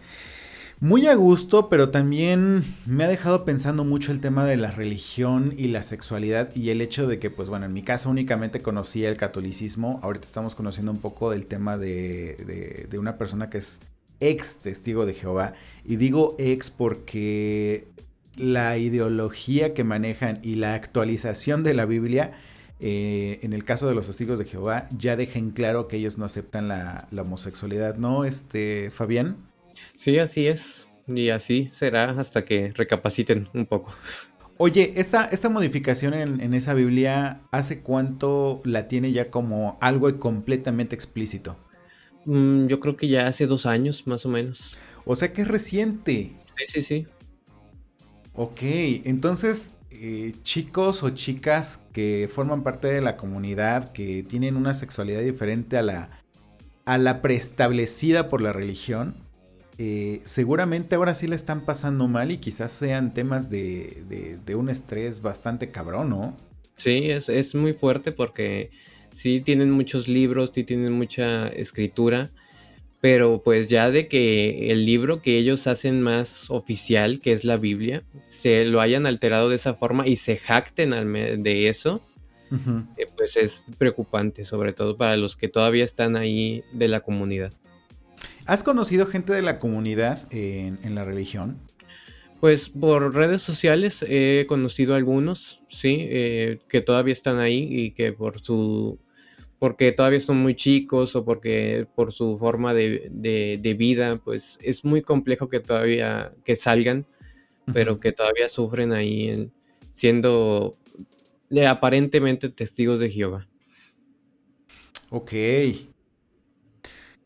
[0.81, 5.53] Muy a gusto, pero también me ha dejado pensando mucho el tema de la religión
[5.55, 9.11] y la sexualidad y el hecho de que, pues bueno, en mi caso únicamente conocía
[9.11, 10.01] el catolicismo.
[10.03, 13.81] Ahorita estamos conociendo un poco del tema de, de, de una persona que es
[14.21, 15.53] ex testigo de Jehová.
[15.85, 17.87] Y digo ex porque
[18.37, 22.33] la ideología que manejan y la actualización de la Biblia,
[22.81, 26.25] eh, en el caso de los testigos de Jehová, ya dejen claro que ellos no
[26.25, 29.37] aceptan la, la homosexualidad, ¿no, este, Fabián?
[29.97, 30.89] Sí, así es.
[31.07, 33.93] Y así será hasta que recapaciten un poco.
[34.57, 40.15] Oye, esta, esta modificación en, en, esa Biblia, ¿hace cuánto la tiene ya como algo
[40.19, 41.57] completamente explícito?
[42.27, 44.77] Mm, yo creo que ya hace dos años, más o menos.
[45.05, 46.33] O sea que es reciente.
[46.57, 47.07] Sí, sí, sí.
[48.35, 54.75] Ok, entonces, eh, chicos o chicas que forman parte de la comunidad, que tienen una
[54.75, 56.23] sexualidad diferente a la,
[56.85, 59.15] a la preestablecida por la religión,
[59.79, 64.69] eh, seguramente ahora sí la están pasando mal y quizás sean temas de, de, un
[64.69, 66.37] estrés bastante cabrón, ¿no?
[66.77, 68.71] Sí, es, es, muy fuerte porque
[69.17, 72.31] sí tienen muchos libros, sí tienen mucha escritura,
[73.01, 77.57] pero pues ya de que el libro que ellos hacen más oficial, que es la
[77.57, 78.03] Biblia,
[78.41, 80.91] se lo hayan alterado de esa forma y se jacten
[81.43, 82.01] de eso,
[82.51, 82.87] uh -huh.
[82.97, 87.53] eh, pues es preocupante, sobre todo para los que todavía están ahí de la comunidad.
[88.47, 91.59] ¿Has conocido gente de la comunidad en, en, la religión?
[92.41, 98.13] Pues por redes sociales he conocido algunos, sí, eh, que todavía están ahí y que
[98.13, 98.99] por su
[99.59, 104.59] porque todavía son muy chicos o porque por su forma de, de, de vida, pues
[104.63, 107.05] es muy complejo que todavía que salgan.
[107.73, 109.53] Pero que todavía sufren ahí en,
[109.93, 110.77] siendo
[111.69, 113.47] aparentemente testigos de Jehová.
[115.11, 115.33] Ok.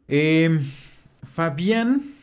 [0.08, 0.60] Eh,
[1.22, 2.14] Fabián,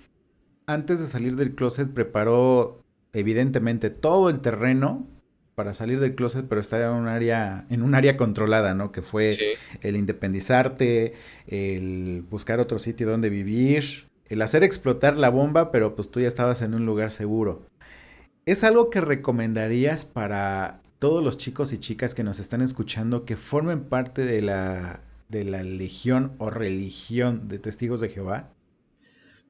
[0.65, 5.07] antes de salir del closet, preparó evidentemente todo el terreno
[5.55, 8.91] para salir del closet, pero estar en un área, en un área controlada, ¿no?
[8.91, 9.45] Que fue sí.
[9.81, 11.13] el independizarte,
[11.45, 16.27] el buscar otro sitio donde vivir, el hacer explotar la bomba, pero pues tú ya
[16.27, 17.67] estabas en un lugar seguro.
[18.45, 23.36] ¿Es algo que recomendarías para todos los chicos y chicas que nos están escuchando que
[23.36, 28.51] formen parte de la, de la legión o religión de testigos de Jehová?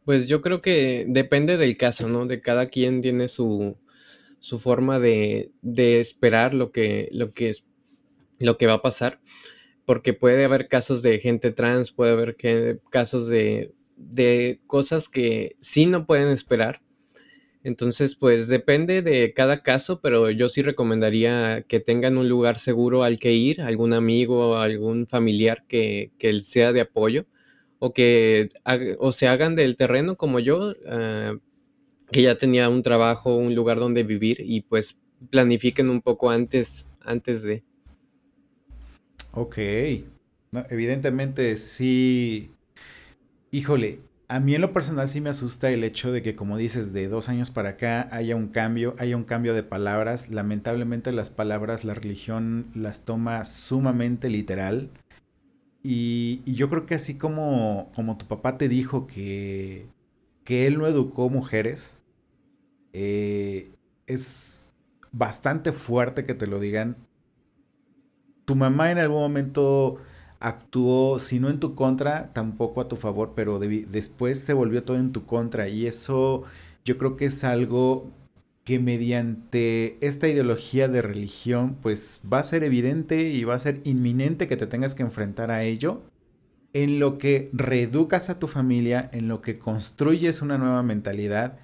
[0.03, 2.25] Pues yo creo que depende del caso, ¿no?
[2.25, 3.77] De cada quien tiene su,
[4.41, 7.63] su forma de, de, esperar lo que, lo, que es,
[8.39, 9.21] lo que va a pasar,
[9.85, 15.55] porque puede haber casos de gente trans, puede haber que, casos de, de cosas que
[15.61, 16.81] sí no pueden esperar.
[17.63, 23.03] Entonces, pues depende de cada caso, pero yo sí recomendaría que tengan un lugar seguro
[23.03, 27.25] al que ir, algún amigo, algún familiar que, que sea de apoyo,
[27.77, 28.49] o que
[28.99, 31.39] o se hagan del terreno como yo, uh,
[32.11, 34.97] que ya tenía un trabajo, un lugar donde vivir y pues
[35.29, 37.63] planifiquen un poco antes, antes de.
[39.33, 39.57] Ok.
[40.69, 42.51] Evidentemente sí.
[43.51, 43.99] Híjole,
[44.31, 47.09] a mí en lo personal sí me asusta el hecho de que, como dices, de
[47.09, 50.29] dos años para acá haya un cambio, haya un cambio de palabras.
[50.29, 54.89] Lamentablemente las palabras, la religión las toma sumamente literal.
[55.83, 59.87] Y, yo creo que así como, como tu papá te dijo que,
[60.45, 62.01] que él no educó mujeres,
[62.93, 63.73] eh,
[64.07, 64.73] es
[65.11, 66.95] bastante fuerte que te lo digan.
[68.45, 69.97] Tu mamá en algún momento
[70.41, 74.83] actuó, si no en tu contra, tampoco a tu favor, pero de, después se volvió
[74.83, 75.69] todo en tu contra.
[75.69, 76.43] Y eso
[76.83, 78.11] yo creo que es algo
[78.63, 83.81] que mediante esta ideología de religión, pues va a ser evidente y va a ser
[83.85, 86.01] inminente que te tengas que enfrentar a ello.
[86.73, 91.57] En lo que reeducas a tu familia, en lo que construyes una nueva mentalidad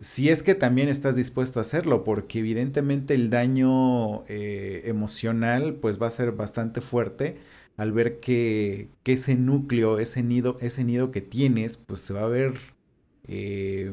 [0.00, 6.00] si es que también estás dispuesto a hacerlo, porque evidentemente el daño eh, emocional pues
[6.00, 7.38] va a ser bastante fuerte
[7.76, 12.28] al ver que, ese núcleo, ese nido, ese nido que tienes, pues se va a
[12.28, 12.54] ver
[13.26, 13.92] eh,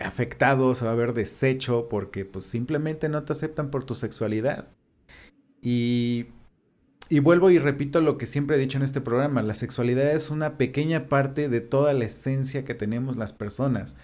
[0.00, 4.68] afectado, se va a ver deshecho, porque pues simplemente no te aceptan por tu sexualidad.
[5.62, 6.26] Y,
[7.08, 10.30] y vuelvo y repito lo que siempre he dicho en este programa, la sexualidad es
[10.30, 13.96] una pequeña parte de toda la esencia que tenemos las personas.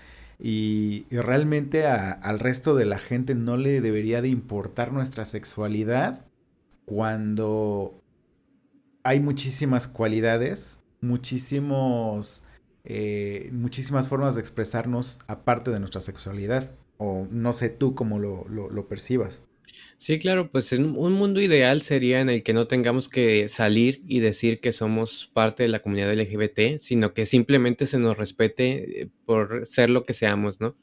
[0.45, 6.25] Y, realmente al resto de la gente no le debería de importar nuestra sexualidad
[6.85, 8.02] cuando
[9.03, 12.45] hay muchísimas cualidades, muchísimos,
[12.85, 16.71] eh, muchísimas formas de expresarnos aparte de nuestra sexualidad.
[16.99, 19.43] O no sé tú cómo lo, percibas.
[19.99, 24.03] Sí, claro, pues en un mundo ideal sería en el que no tengamos que salir
[24.07, 29.03] y decir que somos parte de la comunidad LGBT, sino que simplemente se nos respete
[29.03, 30.77] eh, por ser lo que seamos, ¿no?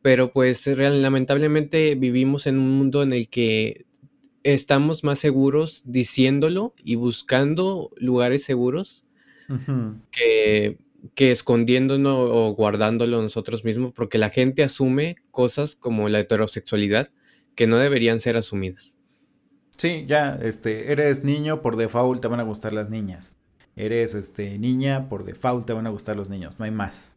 [0.00, 3.86] Pero pues real, lamentablemente vivimos en un mundo en el que
[4.44, 9.04] estamos más seguros diciéndolo y buscando lugares seguros
[9.48, 10.00] uh -huh.
[10.12, 10.78] que
[11.14, 17.10] que escondiéndonos o guardándolo nosotros mismos, porque la gente asume cosas como la heterosexualidad
[17.54, 18.96] que no deberían ser asumidas.
[19.76, 23.34] Sí, ya, este, eres niño, por default te van a gustar las niñas.
[23.76, 27.16] Eres este niña, por default te van a gustar los niños, no hay más.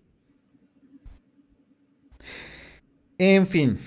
[3.17, 3.79] En fin.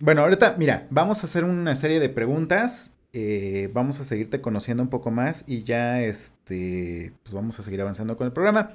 [0.00, 2.96] Bueno, ahorita, mira, vamos a hacer una serie de preguntas.
[3.12, 7.80] eh, vamos a seguirte conociendo un poco más y ya, este, pues vamos a seguir
[7.80, 8.72] avanzando con el programa.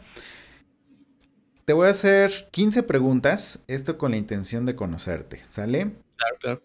[1.65, 5.91] Te voy a hacer 15 preguntas, esto con la intención de conocerte, ¿sale?
[6.17, 6.61] Claro, claro.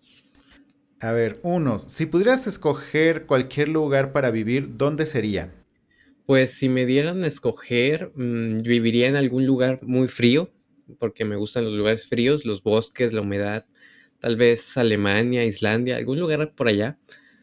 [1.00, 5.52] A ver, uno, si pudieras escoger cualquier lugar para vivir, ¿dónde sería?
[6.26, 10.50] Pues si me dieran a escoger, mm, viviría en algún lugar muy frío,
[10.98, 13.66] porque me gustan los lugares fríos, los bosques, la humedad,
[14.20, 16.96] tal vez Alemania, Islandia, algún lugar por allá.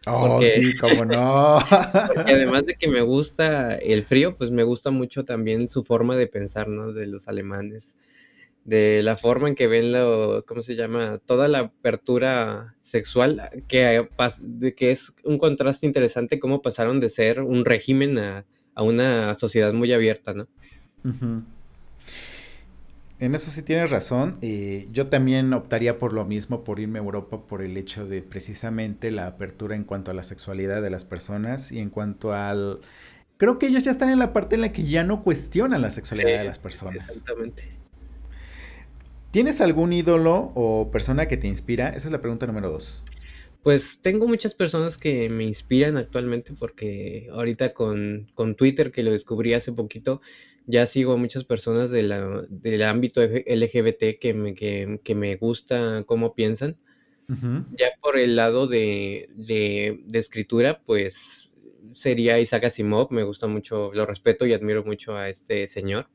[0.05, 1.59] Oh, Porque- sí, cómo no.
[2.07, 6.15] Porque además de que me gusta el frío, pues me gusta mucho también su forma
[6.15, 6.93] de pensar, ¿no?
[6.93, 7.97] De los alemanes,
[8.63, 11.19] de la forma en que ven lo, ¿cómo se llama?
[11.25, 17.09] Toda la apertura sexual, que, pas- de que es un contraste interesante cómo pasaron de
[17.09, 20.47] ser un régimen a, a una sociedad muy abierta, ¿no?
[21.03, 21.43] Ujú.
[23.19, 24.37] En eso sí tienes razón.
[24.41, 28.21] eh, yo también optaría por lo mismo, por irme a Europa, por el hecho de
[28.21, 32.79] precisamente la apertura en cuanto a la sexualidad de las personas y en cuanto al...
[33.37, 35.91] Creo que ellos ya están en la parte en la que ya no cuestionan la
[35.91, 37.09] sexualidad de las personas.
[37.09, 37.63] Exactamente.
[39.31, 41.89] ¿Tienes algún ídolo o persona que te inspira?
[41.89, 43.03] Esa es la pregunta número dos.
[43.61, 49.11] Pues tengo muchas personas que me inspiran actualmente porque ahorita con, con Twitter, que lo
[49.11, 50.21] descubrí hace poquito,
[50.67, 55.35] ya sigo a muchas personas de la- del ámbito LGBT que me, que, que me
[55.37, 56.77] gusta cómo piensan.
[57.29, 57.65] Ujú.
[57.77, 61.51] Ya por el lado de, de- de escritura, pues
[61.93, 66.09] sería Isaac Asimov, me gusta mucho, lo respeto y admiro mucho a este señor.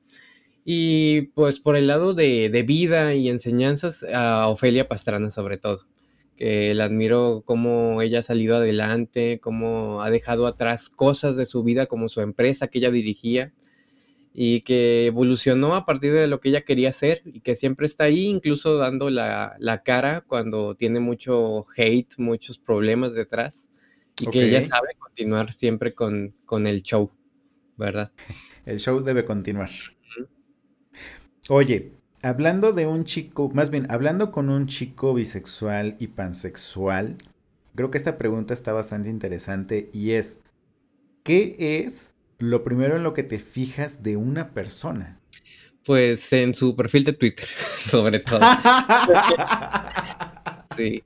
[0.65, 5.87] Y pues por el lado de, de vida y enseñanzas, a Ofelia Pastrana sobre todo,
[6.37, 11.65] que la admiro cómo ella ha salido adelante, cómo ha dejado atrás cosas de su
[11.65, 13.53] vida como su empresa que ella dirigía
[14.35, 18.05] y que evolucionó a partir de lo que ella quería hacer y que siempre está
[18.05, 23.69] ahí, incluso dando la, la cara cuando tiene mucho hate, muchos problemas detrás
[24.21, 27.11] y que ella sabe continuar siempre con, con el show,
[27.77, 28.13] ¿verdad?
[28.65, 29.71] El show debe continuar.
[31.49, 31.91] Oye,
[32.23, 37.17] hablando de un chico, más bien, hablando con un chico bisexual y pansexual,
[37.75, 40.43] creo que esta pregunta está bastante interesante y es,
[41.25, 42.12] ¿qué es
[42.43, 45.21] lo primero en lo que te fijas de una persona?
[45.85, 47.47] Pues en su perfil de Twitter,
[47.79, 48.41] sobre todo.
[50.77, 51.03] Sí.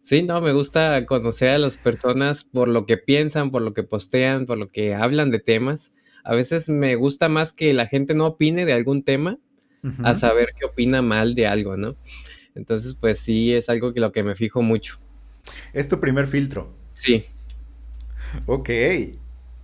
[0.00, 3.84] Sí, no, me gusta conocer a las personas por lo que piensan, por lo que
[3.84, 5.94] postean, por lo que hablan de temas.
[6.24, 9.38] A veces me gusta más que la gente no opine de algún tema
[10.02, 11.94] a saber que opina mal de algo, ¿no?
[12.56, 14.98] Entonces, pues sí, es algo que lo que me fijo mucho.
[15.72, 16.74] Es tu primer filtro.
[16.94, 17.24] Sí,
[18.46, 18.70] Ok.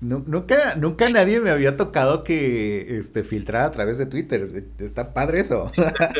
[0.00, 4.48] Nu- nunca, nunca nadie me había tocado que este, filtrara a través de Twitter.
[4.78, 5.70] Está padre eso.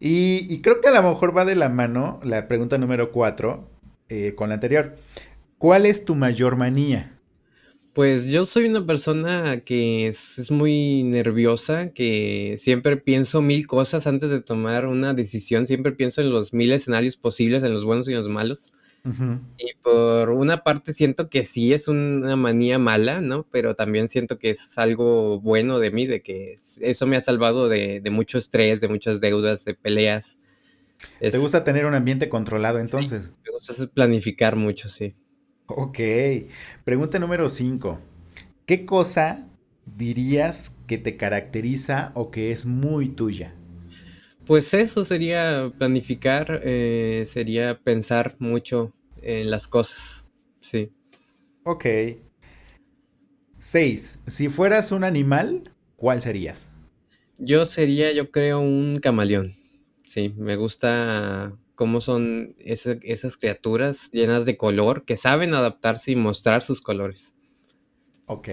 [0.00, 3.70] y, creo que a lo mejor va de la mano la pregunta número cuatro
[4.08, 4.96] eh, con la anterior.
[5.56, 7.16] ¿Cuál es tu mayor manía?
[7.94, 14.06] Pues yo soy una persona que es, es muy nerviosa, que siempre pienso mil cosas
[14.06, 18.08] antes de tomar una decisión, siempre pienso en los mil escenarios posibles, en los buenos
[18.08, 18.72] y en los malos.
[19.58, 23.46] Y por una parte siento que sí es una manía mala, ¿no?
[23.50, 27.20] Pero también siento que es algo bueno de mí, de que es- eso me ha
[27.20, 30.38] salvado de, de mucho estrés, de muchas deudas, de peleas.
[31.18, 33.32] ¿Te gusta tener un ambiente controlado entonces?
[33.44, 35.14] me gusta planificar mucho, sí.
[35.66, 35.98] Ok.
[36.84, 38.00] Pregunta número 5.
[38.66, 39.48] ¿Qué cosa
[39.96, 43.54] dirías que te caracteriza o que es muy tuya?
[44.50, 48.92] Pues eso sería planificar, eh, sería pensar mucho
[49.22, 50.26] en las cosas,
[50.60, 50.90] sí.
[51.62, 51.86] Ok.
[53.58, 54.18] 6.
[54.26, 56.72] Si fueras un animal, ¿cuál serías?
[57.38, 59.54] Yo sería, yo creo, un camaleón.
[60.08, 66.62] Sí, me gusta cómo son esas criaturas llenas de color que saben adaptarse y mostrar
[66.62, 67.32] sus colores.
[68.26, 68.48] Ok.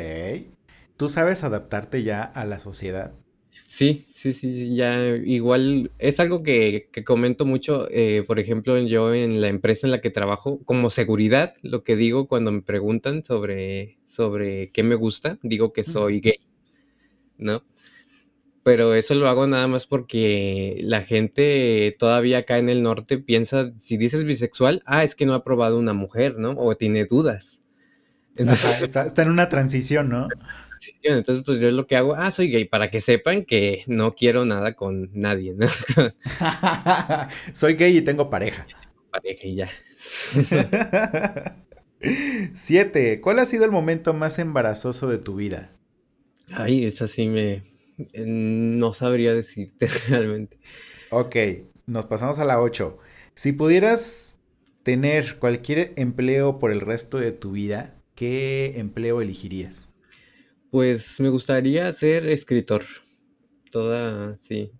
[0.96, 3.16] ¿Tú sabes adaptarte ya a la sociedad?
[3.78, 9.14] Sí, sí, sí, ya igual es algo que, que comento mucho, eh, por ejemplo, yo
[9.14, 13.24] en la empresa en la que trabajo, como seguridad, lo que digo cuando me preguntan
[13.24, 16.40] sobre, sobre qué me gusta, digo que soy gay,
[17.38, 17.62] ¿no?
[18.64, 23.74] Pero eso lo hago nada más porque la gente todavía acá en el norte piensa,
[23.78, 26.56] si dices bisexual, ah, es que no ha probado una mujer, ¿no?
[26.58, 27.62] O tiene dudas.
[28.40, 30.30] Ajá, está, está en una transición, ¿no?
[31.04, 34.46] Entonces, pues yo lo que hago, ah, soy gay, para que sepan que no quiero
[34.46, 35.68] nada con nadie, ¿no?
[37.54, 38.68] soy gay y tengo pareja.
[39.12, 39.70] Pareja y ya.
[42.54, 43.22] Siete.
[43.22, 45.72] ¿Cuál ha sido el momento más embarazoso de tu vida?
[46.52, 47.64] Ay, esa sí me...
[48.14, 50.60] No sabría decirte realmente.
[51.10, 51.36] Ok,
[51.88, 53.00] nos pasamos a la 8.
[53.34, 54.36] Si pudieras
[54.84, 59.94] tener cualquier empleo por el resto de tu vida, ¿qué empleo elegirías?
[60.72, 62.84] Pues me gustaría ser escritor.
[63.72, 64.72] Toda, sí.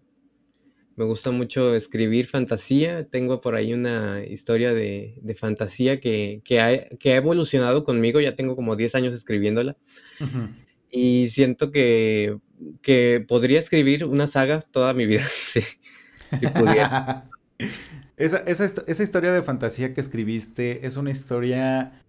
[0.96, 3.08] Me gusta mucho escribir fantasía.
[3.08, 8.20] Tengo por ahí una historia de, fantasía que, ha, que, ha, evolucionado conmigo.
[8.20, 9.78] Ya tengo como 10 años escribiéndola.
[10.90, 12.38] Y siento que,
[12.82, 15.24] que, podría escribir una saga toda mi vida.
[15.32, 15.62] sí,
[16.40, 17.30] si pudiera.
[18.18, 22.07] esa, esa, esa historia de fantasía que escribiste es una historia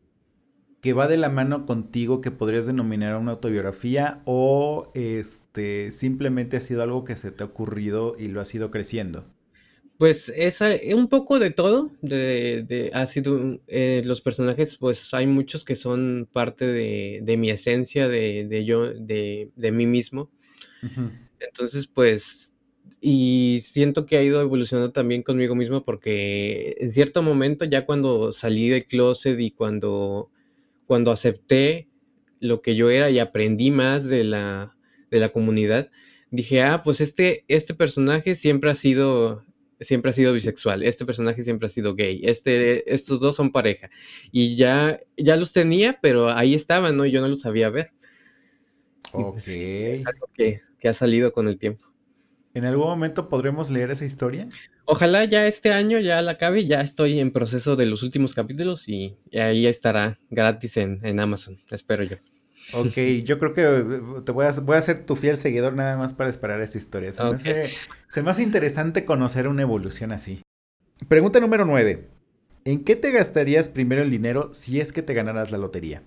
[0.80, 6.60] que va de la mano contigo que podrías denominar una autobiografía o este simplemente ha
[6.60, 9.24] sido algo que se te ha ocurrido y lo has ido creciendo?
[9.98, 10.60] Pues es
[10.94, 16.28] un poco de todo, de, ha sido, eh, los personajes, pues hay muchos que son
[16.32, 20.30] parte de, mi esencia, de, yo, de, mí mismo.
[21.40, 22.56] Entonces, pues,
[23.00, 28.32] y siento que ha ido evolucionando también conmigo mismo porque en cierto momento, ya cuando
[28.32, 30.30] salí del closet y cuando
[30.88, 31.86] cuando acepté
[32.40, 34.74] lo que yo era y aprendí más de la,
[35.10, 35.90] de la comunidad,
[36.30, 39.44] dije, ah, pues este, este personaje siempre ha sido
[39.80, 43.90] siempre ha sido bisexual, este personaje siempre ha sido gay, este, estos dos son pareja.
[44.32, 47.06] Y ya, ya los tenía, pero ahí estaban, ¿no?
[47.06, 47.92] Yo no los sabía ver.
[49.12, 50.06] Pues, ok.
[50.06, 51.84] algo que, que ha salido con el tiempo.
[52.54, 54.48] ¿En algún momento podremos leer esa historia?
[54.90, 58.88] Ojalá ya este año ya la acabe, ya estoy en proceso de los últimos capítulos
[58.88, 62.16] y, ahí estará gratis en, Amazon, espero yo.
[62.72, 65.98] Ok, yo creo que eh, te voy a, voy a ser tu fiel seguidor nada
[65.98, 67.12] más para esperar esa historia.
[67.12, 67.68] Se, me hace,
[68.08, 70.40] se me hace interesante conocer una evolución así.
[71.06, 72.08] Pregunta número 9.
[72.64, 76.02] ¿En qué te gastarías primero el dinero si es que te ganaras la lotería?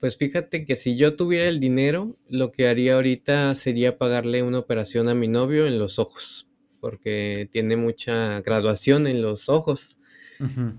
[0.00, 4.58] Pues fíjate que si yo tuviera el dinero, lo que haría ahorita sería pagarle una
[4.58, 6.46] operación a mi novio en los ojos,
[6.86, 9.96] porque tiene mucha graduación en los ojos.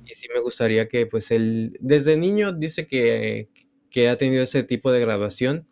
[0.05, 3.49] Y sí me gustaría que, pues él, desde niño dice que,
[3.89, 5.67] que, ha tenido ese tipo de graduación.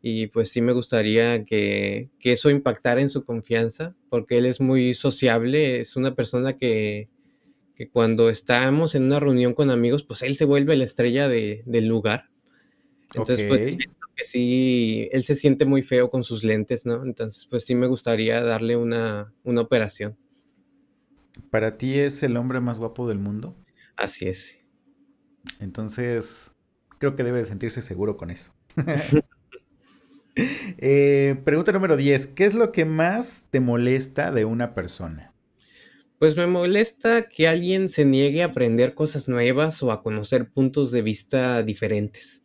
[0.00, 4.60] Y pues sí me gustaría que, que eso impactara en su confianza, porque él es
[4.60, 7.08] muy sociable, es una persona que,
[7.76, 11.62] que cuando estamos en una reunión con amigos, pues él se vuelve la estrella de,
[11.66, 12.30] del lugar.
[13.14, 13.78] Entonces, pues
[14.24, 17.04] sí, él se siente muy feo con sus lentes, ¿no?
[17.04, 20.16] Entonces, pues sí me gustaría darle una, una operación.
[21.50, 23.56] ¿Para ti es el hombre más guapo del mundo?
[23.96, 24.58] Así es.
[25.60, 26.54] Entonces,
[26.98, 28.54] creo que debe de sentirse seguro con eso.
[30.78, 32.28] Eh, pregunta número 10.
[32.28, 35.34] ¿Qué es lo que más te molesta de una persona?
[36.18, 40.90] Pues me molesta que alguien se niegue a aprender cosas nuevas o a conocer puntos
[40.90, 42.41] de vista diferentes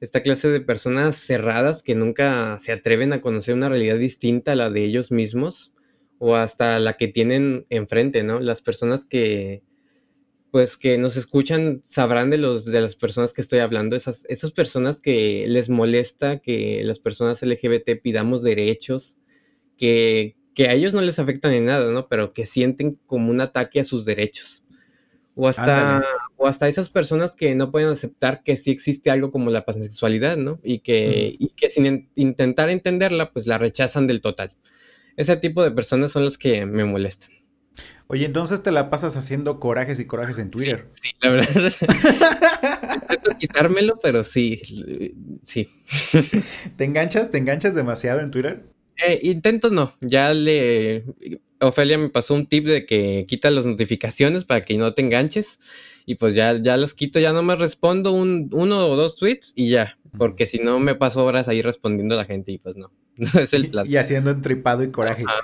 [0.00, 4.56] esta clase de personas cerradas que nunca se atreven a conocer una realidad distinta a
[4.56, 5.72] la de ellos mismos
[6.18, 8.40] o hasta la que tienen enfrente, ¿no?
[8.40, 9.62] Las personas que,
[10.50, 14.52] pues, que nos escuchan sabrán de, los, de las personas que estoy hablando, esas, esas
[14.52, 19.18] personas que les molesta que las personas LGBT pidamos derechos,
[19.76, 22.08] que, que a ellos no les afectan en nada, ¿no?
[22.08, 24.64] Pero que sienten como un ataque a sus derechos.
[25.42, 26.04] O hasta,
[26.36, 30.36] o hasta esas personas que no pueden aceptar que sí existe algo como la pansexualidad,
[30.36, 30.60] ¿no?
[30.62, 34.54] Y que, y que sin intentar entenderla, pues la rechazan del total.
[35.16, 37.30] Ese tipo de personas son las que me molestan.
[38.06, 40.88] Oye, entonces te la pasas haciendo corajes y corajes en Twitter.
[41.00, 41.72] Sí, la verdad.
[43.02, 44.60] Intento quitármelo, pero sí,
[45.42, 45.70] sí.
[46.76, 47.30] ¿Te enganchas?
[47.30, 48.66] ¿Te enganchas demasiado en Twitter?
[48.98, 49.94] Eh, intento no.
[50.02, 51.06] Ya le
[51.60, 55.60] Ofelia me pasó un tip de que quita las notificaciones para que no te enganches.
[56.06, 59.52] Y pues ya, ya las quito, ya no me respondo un, uno o dos tweets
[59.54, 59.98] y ya.
[60.16, 62.90] Porque si no me paso horas ahí respondiendo a la gente y pues no.
[63.16, 63.86] No es el plan.
[63.88, 65.24] Y, haciendo entripado y coraje.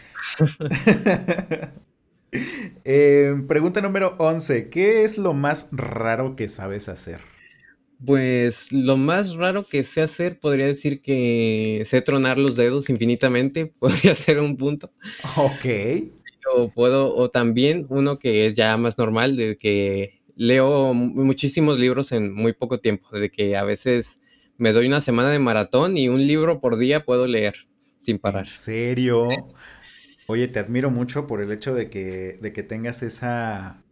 [2.84, 4.68] Eh, pregunta número 11.
[4.68, 7.20] ¿Qué es lo más raro que sabes hacer?
[8.04, 13.66] Pues lo más raro que sé hacer, podría decir que sé tronar los dedos infinitamente,
[13.78, 14.90] podría ser un punto.
[15.36, 15.64] Ok.
[16.54, 22.12] O puedo, o también uno que es ya más normal, de que leo muchísimos libros
[22.12, 24.20] en muy poco tiempo, de que a veces
[24.58, 27.54] me doy una semana de maratón y un libro por día puedo leer
[27.98, 28.40] sin parar.
[28.40, 29.28] ¿En serio?
[30.28, 33.82] Oye, te admiro mucho por el hecho de que, de que tengas esa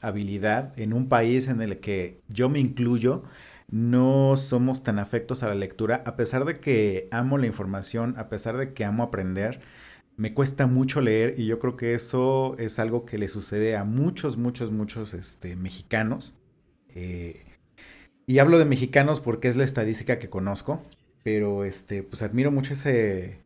[0.00, 3.24] habilidad en un país en el que yo me incluyo
[3.68, 8.28] no somos tan afectos a la lectura, a pesar de que amo la información, a
[8.28, 9.60] pesar de que amo aprender,
[10.16, 13.84] me cuesta mucho leer y yo creo que eso es algo que le sucede a
[13.84, 16.38] muchos, muchos, muchos este, mexicanos.
[16.94, 17.44] Eh,
[18.26, 20.82] y hablo de mexicanos porque es la estadística que conozco,
[21.22, 23.40] pero este, pues admiro mucho ese,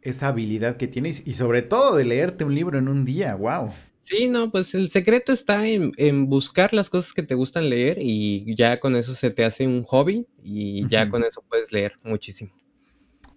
[0.00, 3.70] esa habilidad que tienes y sobre todo de leerte un libro en un día, wow.
[4.10, 7.98] Sí, no, pues el secreto está en, en, buscar las cosas que te gustan leer
[8.00, 11.92] y ya con eso se te hace un hobby y ya con eso puedes leer
[12.02, 12.50] muchísimo.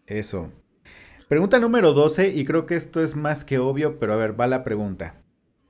[0.07, 0.51] Eso.
[1.27, 4.47] Pregunta número 12 y creo que esto es más que obvio, pero a ver, va
[4.47, 5.21] la pregunta.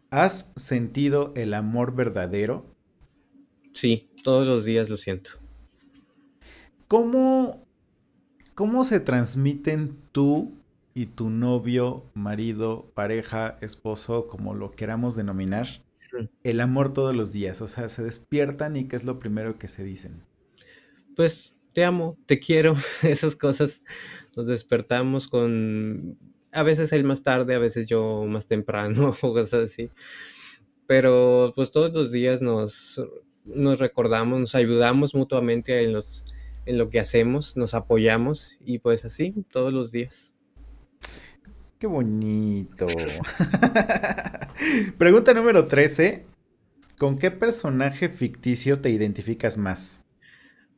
[0.09, 2.73] ¿Has sentido el amor verdadero?
[3.73, 5.31] Sí, todos los días lo siento.
[6.87, 7.67] ¿Cómo,
[8.55, 10.62] cómo se transmiten tú
[10.93, 15.67] y tu novio, marido, pareja, esposo, como lo queramos denominar,
[16.43, 17.61] el amor todos los días?
[17.61, 20.23] O sea, se despiertan y ¿qué es lo primero que se dicen?
[21.15, 23.81] Pues te amo, te quiero, esas cosas.
[24.35, 26.17] Nos despertamos con,
[26.51, 29.89] a veces él más tarde, a veces yo más temprano, o cosas así.
[30.87, 33.01] Pero pues todos los días nos,
[33.45, 36.25] nos recordamos, nos ayudamos mutuamente en, los,
[36.65, 40.32] en lo que hacemos, nos apoyamos y pues así todos los días.
[41.83, 42.87] Qué bonito.
[44.97, 46.23] Pregunta número 13.
[46.97, 50.05] ¿Con qué personaje ficticio te identificas más?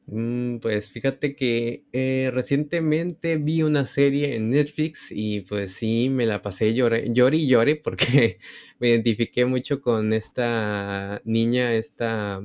[0.07, 6.25] Mm, pues fíjate que eh, recientemente vi una serie en Netflix y pues sí, me
[6.25, 8.39] la pasé lloré, lloré y lloré porque
[8.79, 12.41] me identifiqué mucho con esta niña, esta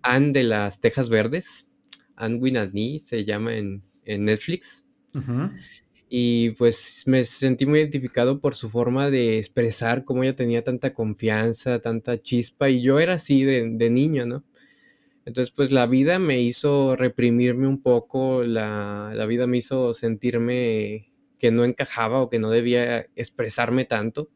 [0.00, 1.66] Anne de las Tejas Verdes,
[2.16, 4.86] Anne Winadni se llama en, en Netflix.
[6.12, 10.92] Y pues me sentí muy identificado por su forma de expresar cómo ella tenía tanta
[10.92, 14.44] confianza, tanta chispa, y yo era así de, de niño, ¿no?
[15.24, 21.12] Entonces, pues la vida me hizo reprimirme un poco, la, la, vida me hizo sentirme
[21.38, 24.30] que no encajaba o que no debía expresarme tanto.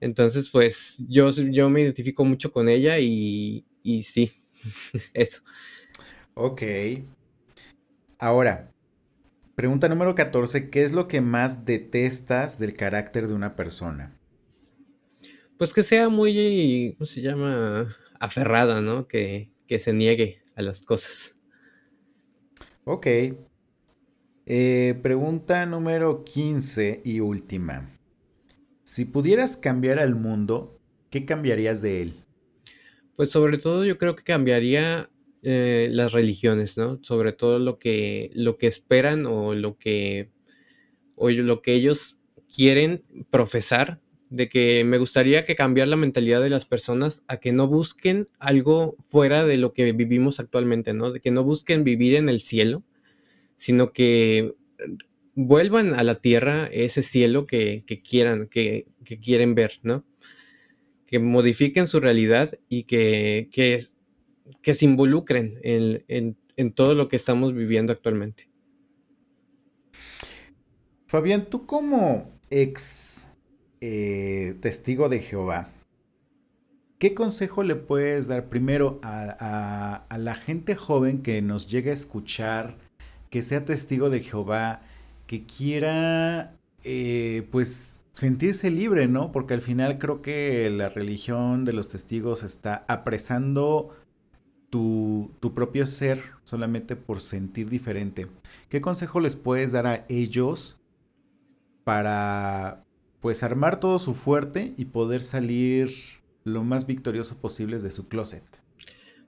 [0.00, 4.32] Entonces, pues yo, yo me identifico mucho con ella y, y sí,
[5.14, 5.42] eso.
[6.34, 6.62] Ok.
[8.18, 8.73] Ahora,
[9.54, 14.18] pregunta número 14, ¿qué es lo que más detestas del carácter de una persona?
[15.58, 17.96] Pues que sea muy, ¿cómo se llama?
[18.18, 19.06] Aferrada, ¿no?
[19.06, 21.34] Que, que se niegue a las cosas.
[22.84, 23.06] Ok.
[24.46, 27.98] Eh, pregunta número 15 y última.
[28.82, 30.78] Si pudieras cambiar al mundo,
[31.08, 32.14] ¿qué cambiarías de él?
[33.16, 35.08] Pues sobre todo yo creo que cambiaría
[35.44, 36.98] eh, las religiones, ¿no?
[37.02, 40.30] Sobre todo lo que, lo que esperan o lo que,
[41.16, 42.18] o lo que ellos
[42.54, 47.52] quieren profesar de que me gustaría que cambiar la mentalidad de las personas a que
[47.52, 51.12] no busquen algo fuera de lo que vivimos actualmente, ¿no?
[51.12, 52.82] De que no busquen vivir en el cielo,
[53.56, 54.54] sino que
[55.34, 60.04] vuelvan a la tierra ese cielo que, quieran, que, que, quieren ver, ¿no?
[61.06, 63.86] Que modifiquen su realidad y que, que,
[64.62, 68.48] que se involucren en, en, en todo lo que estamos viviendo actualmente.
[71.06, 73.30] Fabián, tú como ex
[73.80, 75.68] eh, testigo de Jehová,
[76.98, 81.90] ¿qué consejo le puedes dar primero a, a, a, la gente joven que nos llega
[81.90, 82.78] a escuchar,
[83.30, 84.82] que sea testigo de Jehová,
[85.26, 89.32] que quiera eh, pues sentirse libre, ¿no?
[89.32, 93.90] Porque al final creo que la religión de los testigos está apresando
[94.74, 98.26] tu, propio ser solamente por sentir diferente.
[98.68, 100.76] ¿Qué consejo les puedes dar a ellos
[101.84, 102.84] para
[103.20, 105.92] pues armar todo su fuerte y poder salir
[106.42, 108.42] lo más victorioso posible de su closet?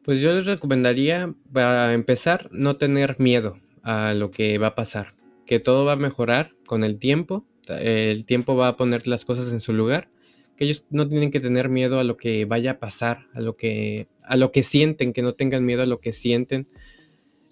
[0.02, 5.14] Pues yo les recomendaría, para empezar, no tener miedo a lo que va a pasar,
[5.46, 9.52] que todo va a mejorar con el tiempo, el tiempo va a poner las cosas
[9.52, 10.08] en su lugar,
[10.56, 13.56] que ellos no tienen que tener miedo a lo que vaya a pasar, a lo
[13.56, 16.68] que, a lo que sienten, que no tengan miedo a lo que sienten,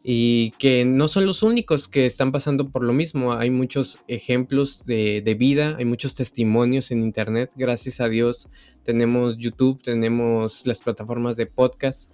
[0.02, 3.32] y que no son los únicos que están pasando por lo mismo.
[3.32, 7.52] Hay muchos ejemplos de, de, vida, hay muchos testimonios en Internet.
[7.56, 8.48] Gracias a Dios
[8.84, 12.10] tenemos YouTube, tenemos las plataformas de podcast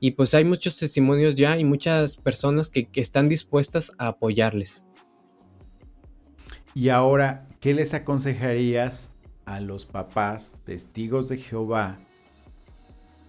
[0.00, 4.84] y pues hay muchos testimonios ya y muchas personas que, que están dispuestas a apoyarles.
[6.74, 9.13] Y ahora, ¿qué les aconsejarías
[9.46, 11.98] a los papás testigos de Jehová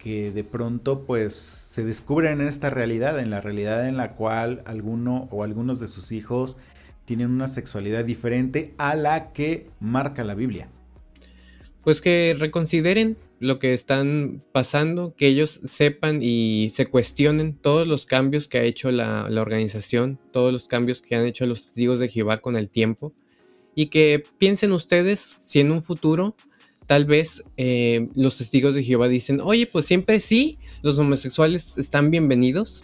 [0.05, 4.61] que de pronto pues se descubren en esta realidad, en la realidad en la cual
[4.66, 6.57] alguno o algunos de sus hijos
[7.05, 10.70] tienen una sexualidad diferente a la que marca la Biblia.
[11.84, 18.05] Pues que reconsideren lo que están pasando, que ellos sepan y se cuestionen todos los
[18.05, 21.99] cambios que ha hecho la, la organización, todos los cambios que han hecho los testigos
[21.99, 23.11] de Jehová con el tiempo,
[23.76, 26.36] y que piensen ustedes si en un futuro
[26.88, 32.11] tal vez eh, los testigos de Jehová dicen, oye, pues siempre sí, los homosexuales están
[32.11, 32.84] bienvenidos,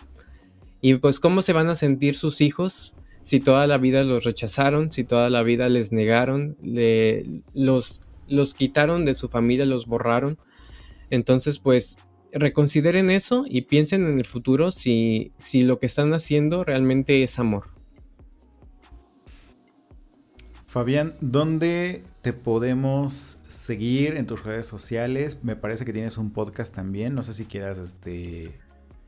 [0.82, 4.92] y pues cómo se van a sentir sus hijos si toda la vida los rechazaron,
[4.92, 7.24] si toda la vida les negaron, le,
[7.54, 10.40] los, los quitaron de su familia, los borraron.
[11.12, 11.98] Entonces, pues
[12.34, 17.38] reconsideren eso y piensen en el futuro si, si lo que están haciendo realmente es
[17.38, 17.71] amor.
[20.72, 25.44] Fabián, ¿dónde te podemos seguir en tus redes sociales?
[25.44, 28.58] Me parece que tienes un podcast también, no sé si quieras este,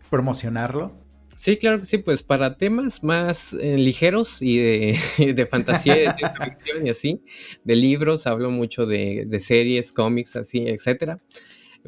[0.09, 0.91] promocionarlo.
[1.37, 4.99] Sí, claro que sí, pues para temas más eh, ligeros y de,
[5.33, 7.21] de fantasía, de ficción y así,
[7.63, 11.17] de libros, hablo mucho de, de series, cómics, así, etcétera.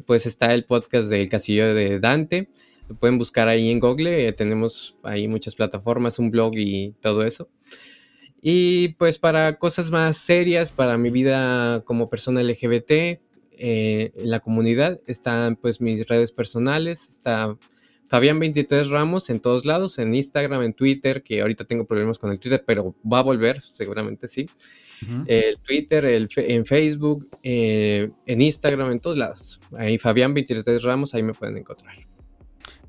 [0.06, 2.48] Pues está el podcast del Castillo de Dante,
[2.88, 7.24] lo pueden buscar ahí en Google, eh, tenemos ahí muchas plataformas, un blog y todo
[7.24, 7.50] eso.
[8.48, 13.18] Y pues para cosas más serias, para mi vida como persona LGBT, eh,
[14.14, 17.56] en la comunidad, están pues mis redes personales, está
[18.08, 22.38] Fabián23 Ramos en todos lados, en Instagram, en Twitter, que ahorita tengo problemas con el
[22.38, 24.48] Twitter, pero va a volver, seguramente sí.
[25.02, 25.24] Uh -huh.
[25.26, 29.60] El Twitter, el, en Facebook, eh, en Instagram, en todos lados.
[29.76, 31.96] Ahí Fabián23 Ramos, ahí me pueden encontrar.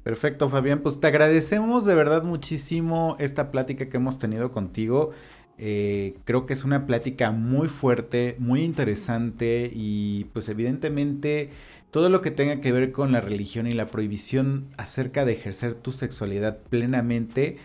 [0.07, 0.79] Perfecto, Fabián.
[0.83, 5.11] Pues te agradecemos de verdad muchísimo esta plática que hemos tenido contigo.
[5.59, 11.49] Eh, creo que es una plática muy fuerte, muy interesante y pues evidentemente
[11.89, 15.73] todo lo que tenga que ver con la religión y la prohibición acerca de ejercer
[15.73, 17.57] tu sexualidad plenamente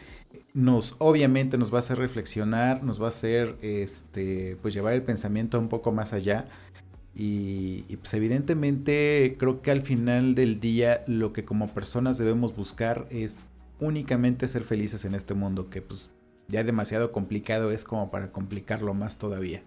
[0.54, 5.02] nos obviamente nos va a hacer reflexionar, nos va a hacer este pues llevar el
[5.02, 6.46] pensamiento un poco más allá.
[7.14, 12.56] Y, y, pues evidentemente creo que al final del día lo que como personas debemos
[12.56, 13.44] buscar es
[13.80, 16.10] únicamente ser felices en este mundo que pues
[16.52, 19.64] ya demasiado complicado es como para complicarlo más todavía.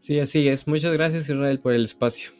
[0.00, 0.66] Sí, así es.
[0.66, 2.32] Muchas gracias Israel por el espacio.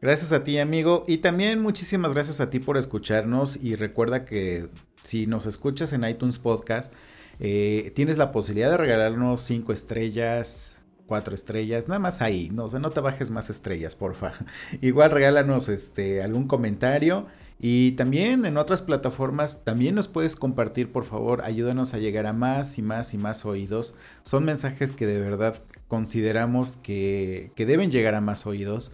[0.00, 4.68] Gracias a ti amigo y también muchísimas gracias a ti por escucharnos y recuerda que
[5.02, 6.92] si nos escuchas en iTunes Podcast
[7.40, 12.68] eh, tienes la posibilidad de regalarnos 5 estrellas, cuatro estrellas, nada más ahí, no, o
[12.68, 14.32] sea, no te bajes más estrellas, porfa.
[14.80, 17.26] Igual regálanos este algún comentario
[17.58, 22.34] y también en otras plataformas también nos puedes compartir, por favor, ayúdanos a llegar a
[22.34, 23.94] más y más y más oídos.
[24.22, 28.92] Son mensajes que de verdad consideramos que, que deben llegar a más oídos.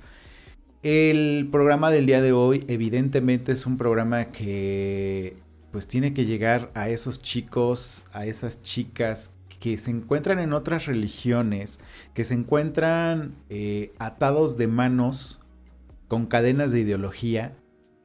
[0.84, 5.36] El programa del día de hoy evidentemente es un programa que
[5.72, 10.86] pues tiene que llegar a esos chicos, a esas chicas que se encuentran en otras
[10.86, 11.80] religiones,
[12.14, 15.40] que se encuentran eh, atados de manos
[16.08, 17.56] con cadenas de ideología,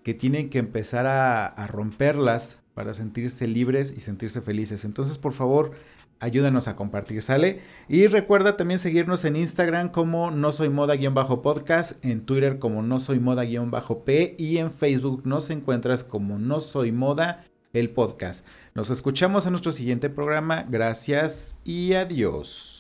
[0.07, 4.85] que tienen que empezar a, romperlas para sentirse libres y sentirse felices.
[4.85, 5.71] Entonces, por favor,
[6.21, 7.59] ayúdanos a compartir, ¿sale?
[7.89, 13.19] Y recuerda también seguirnos en Instagram como no soy moda-podcast, en Twitter como no soy
[13.19, 17.43] moda-p y en Facebook nos encuentras como no soy moda
[17.73, 18.47] el podcast.
[18.75, 20.65] Nos escuchamos en nuestro siguiente programa.
[20.69, 22.76] Gracias y adiós.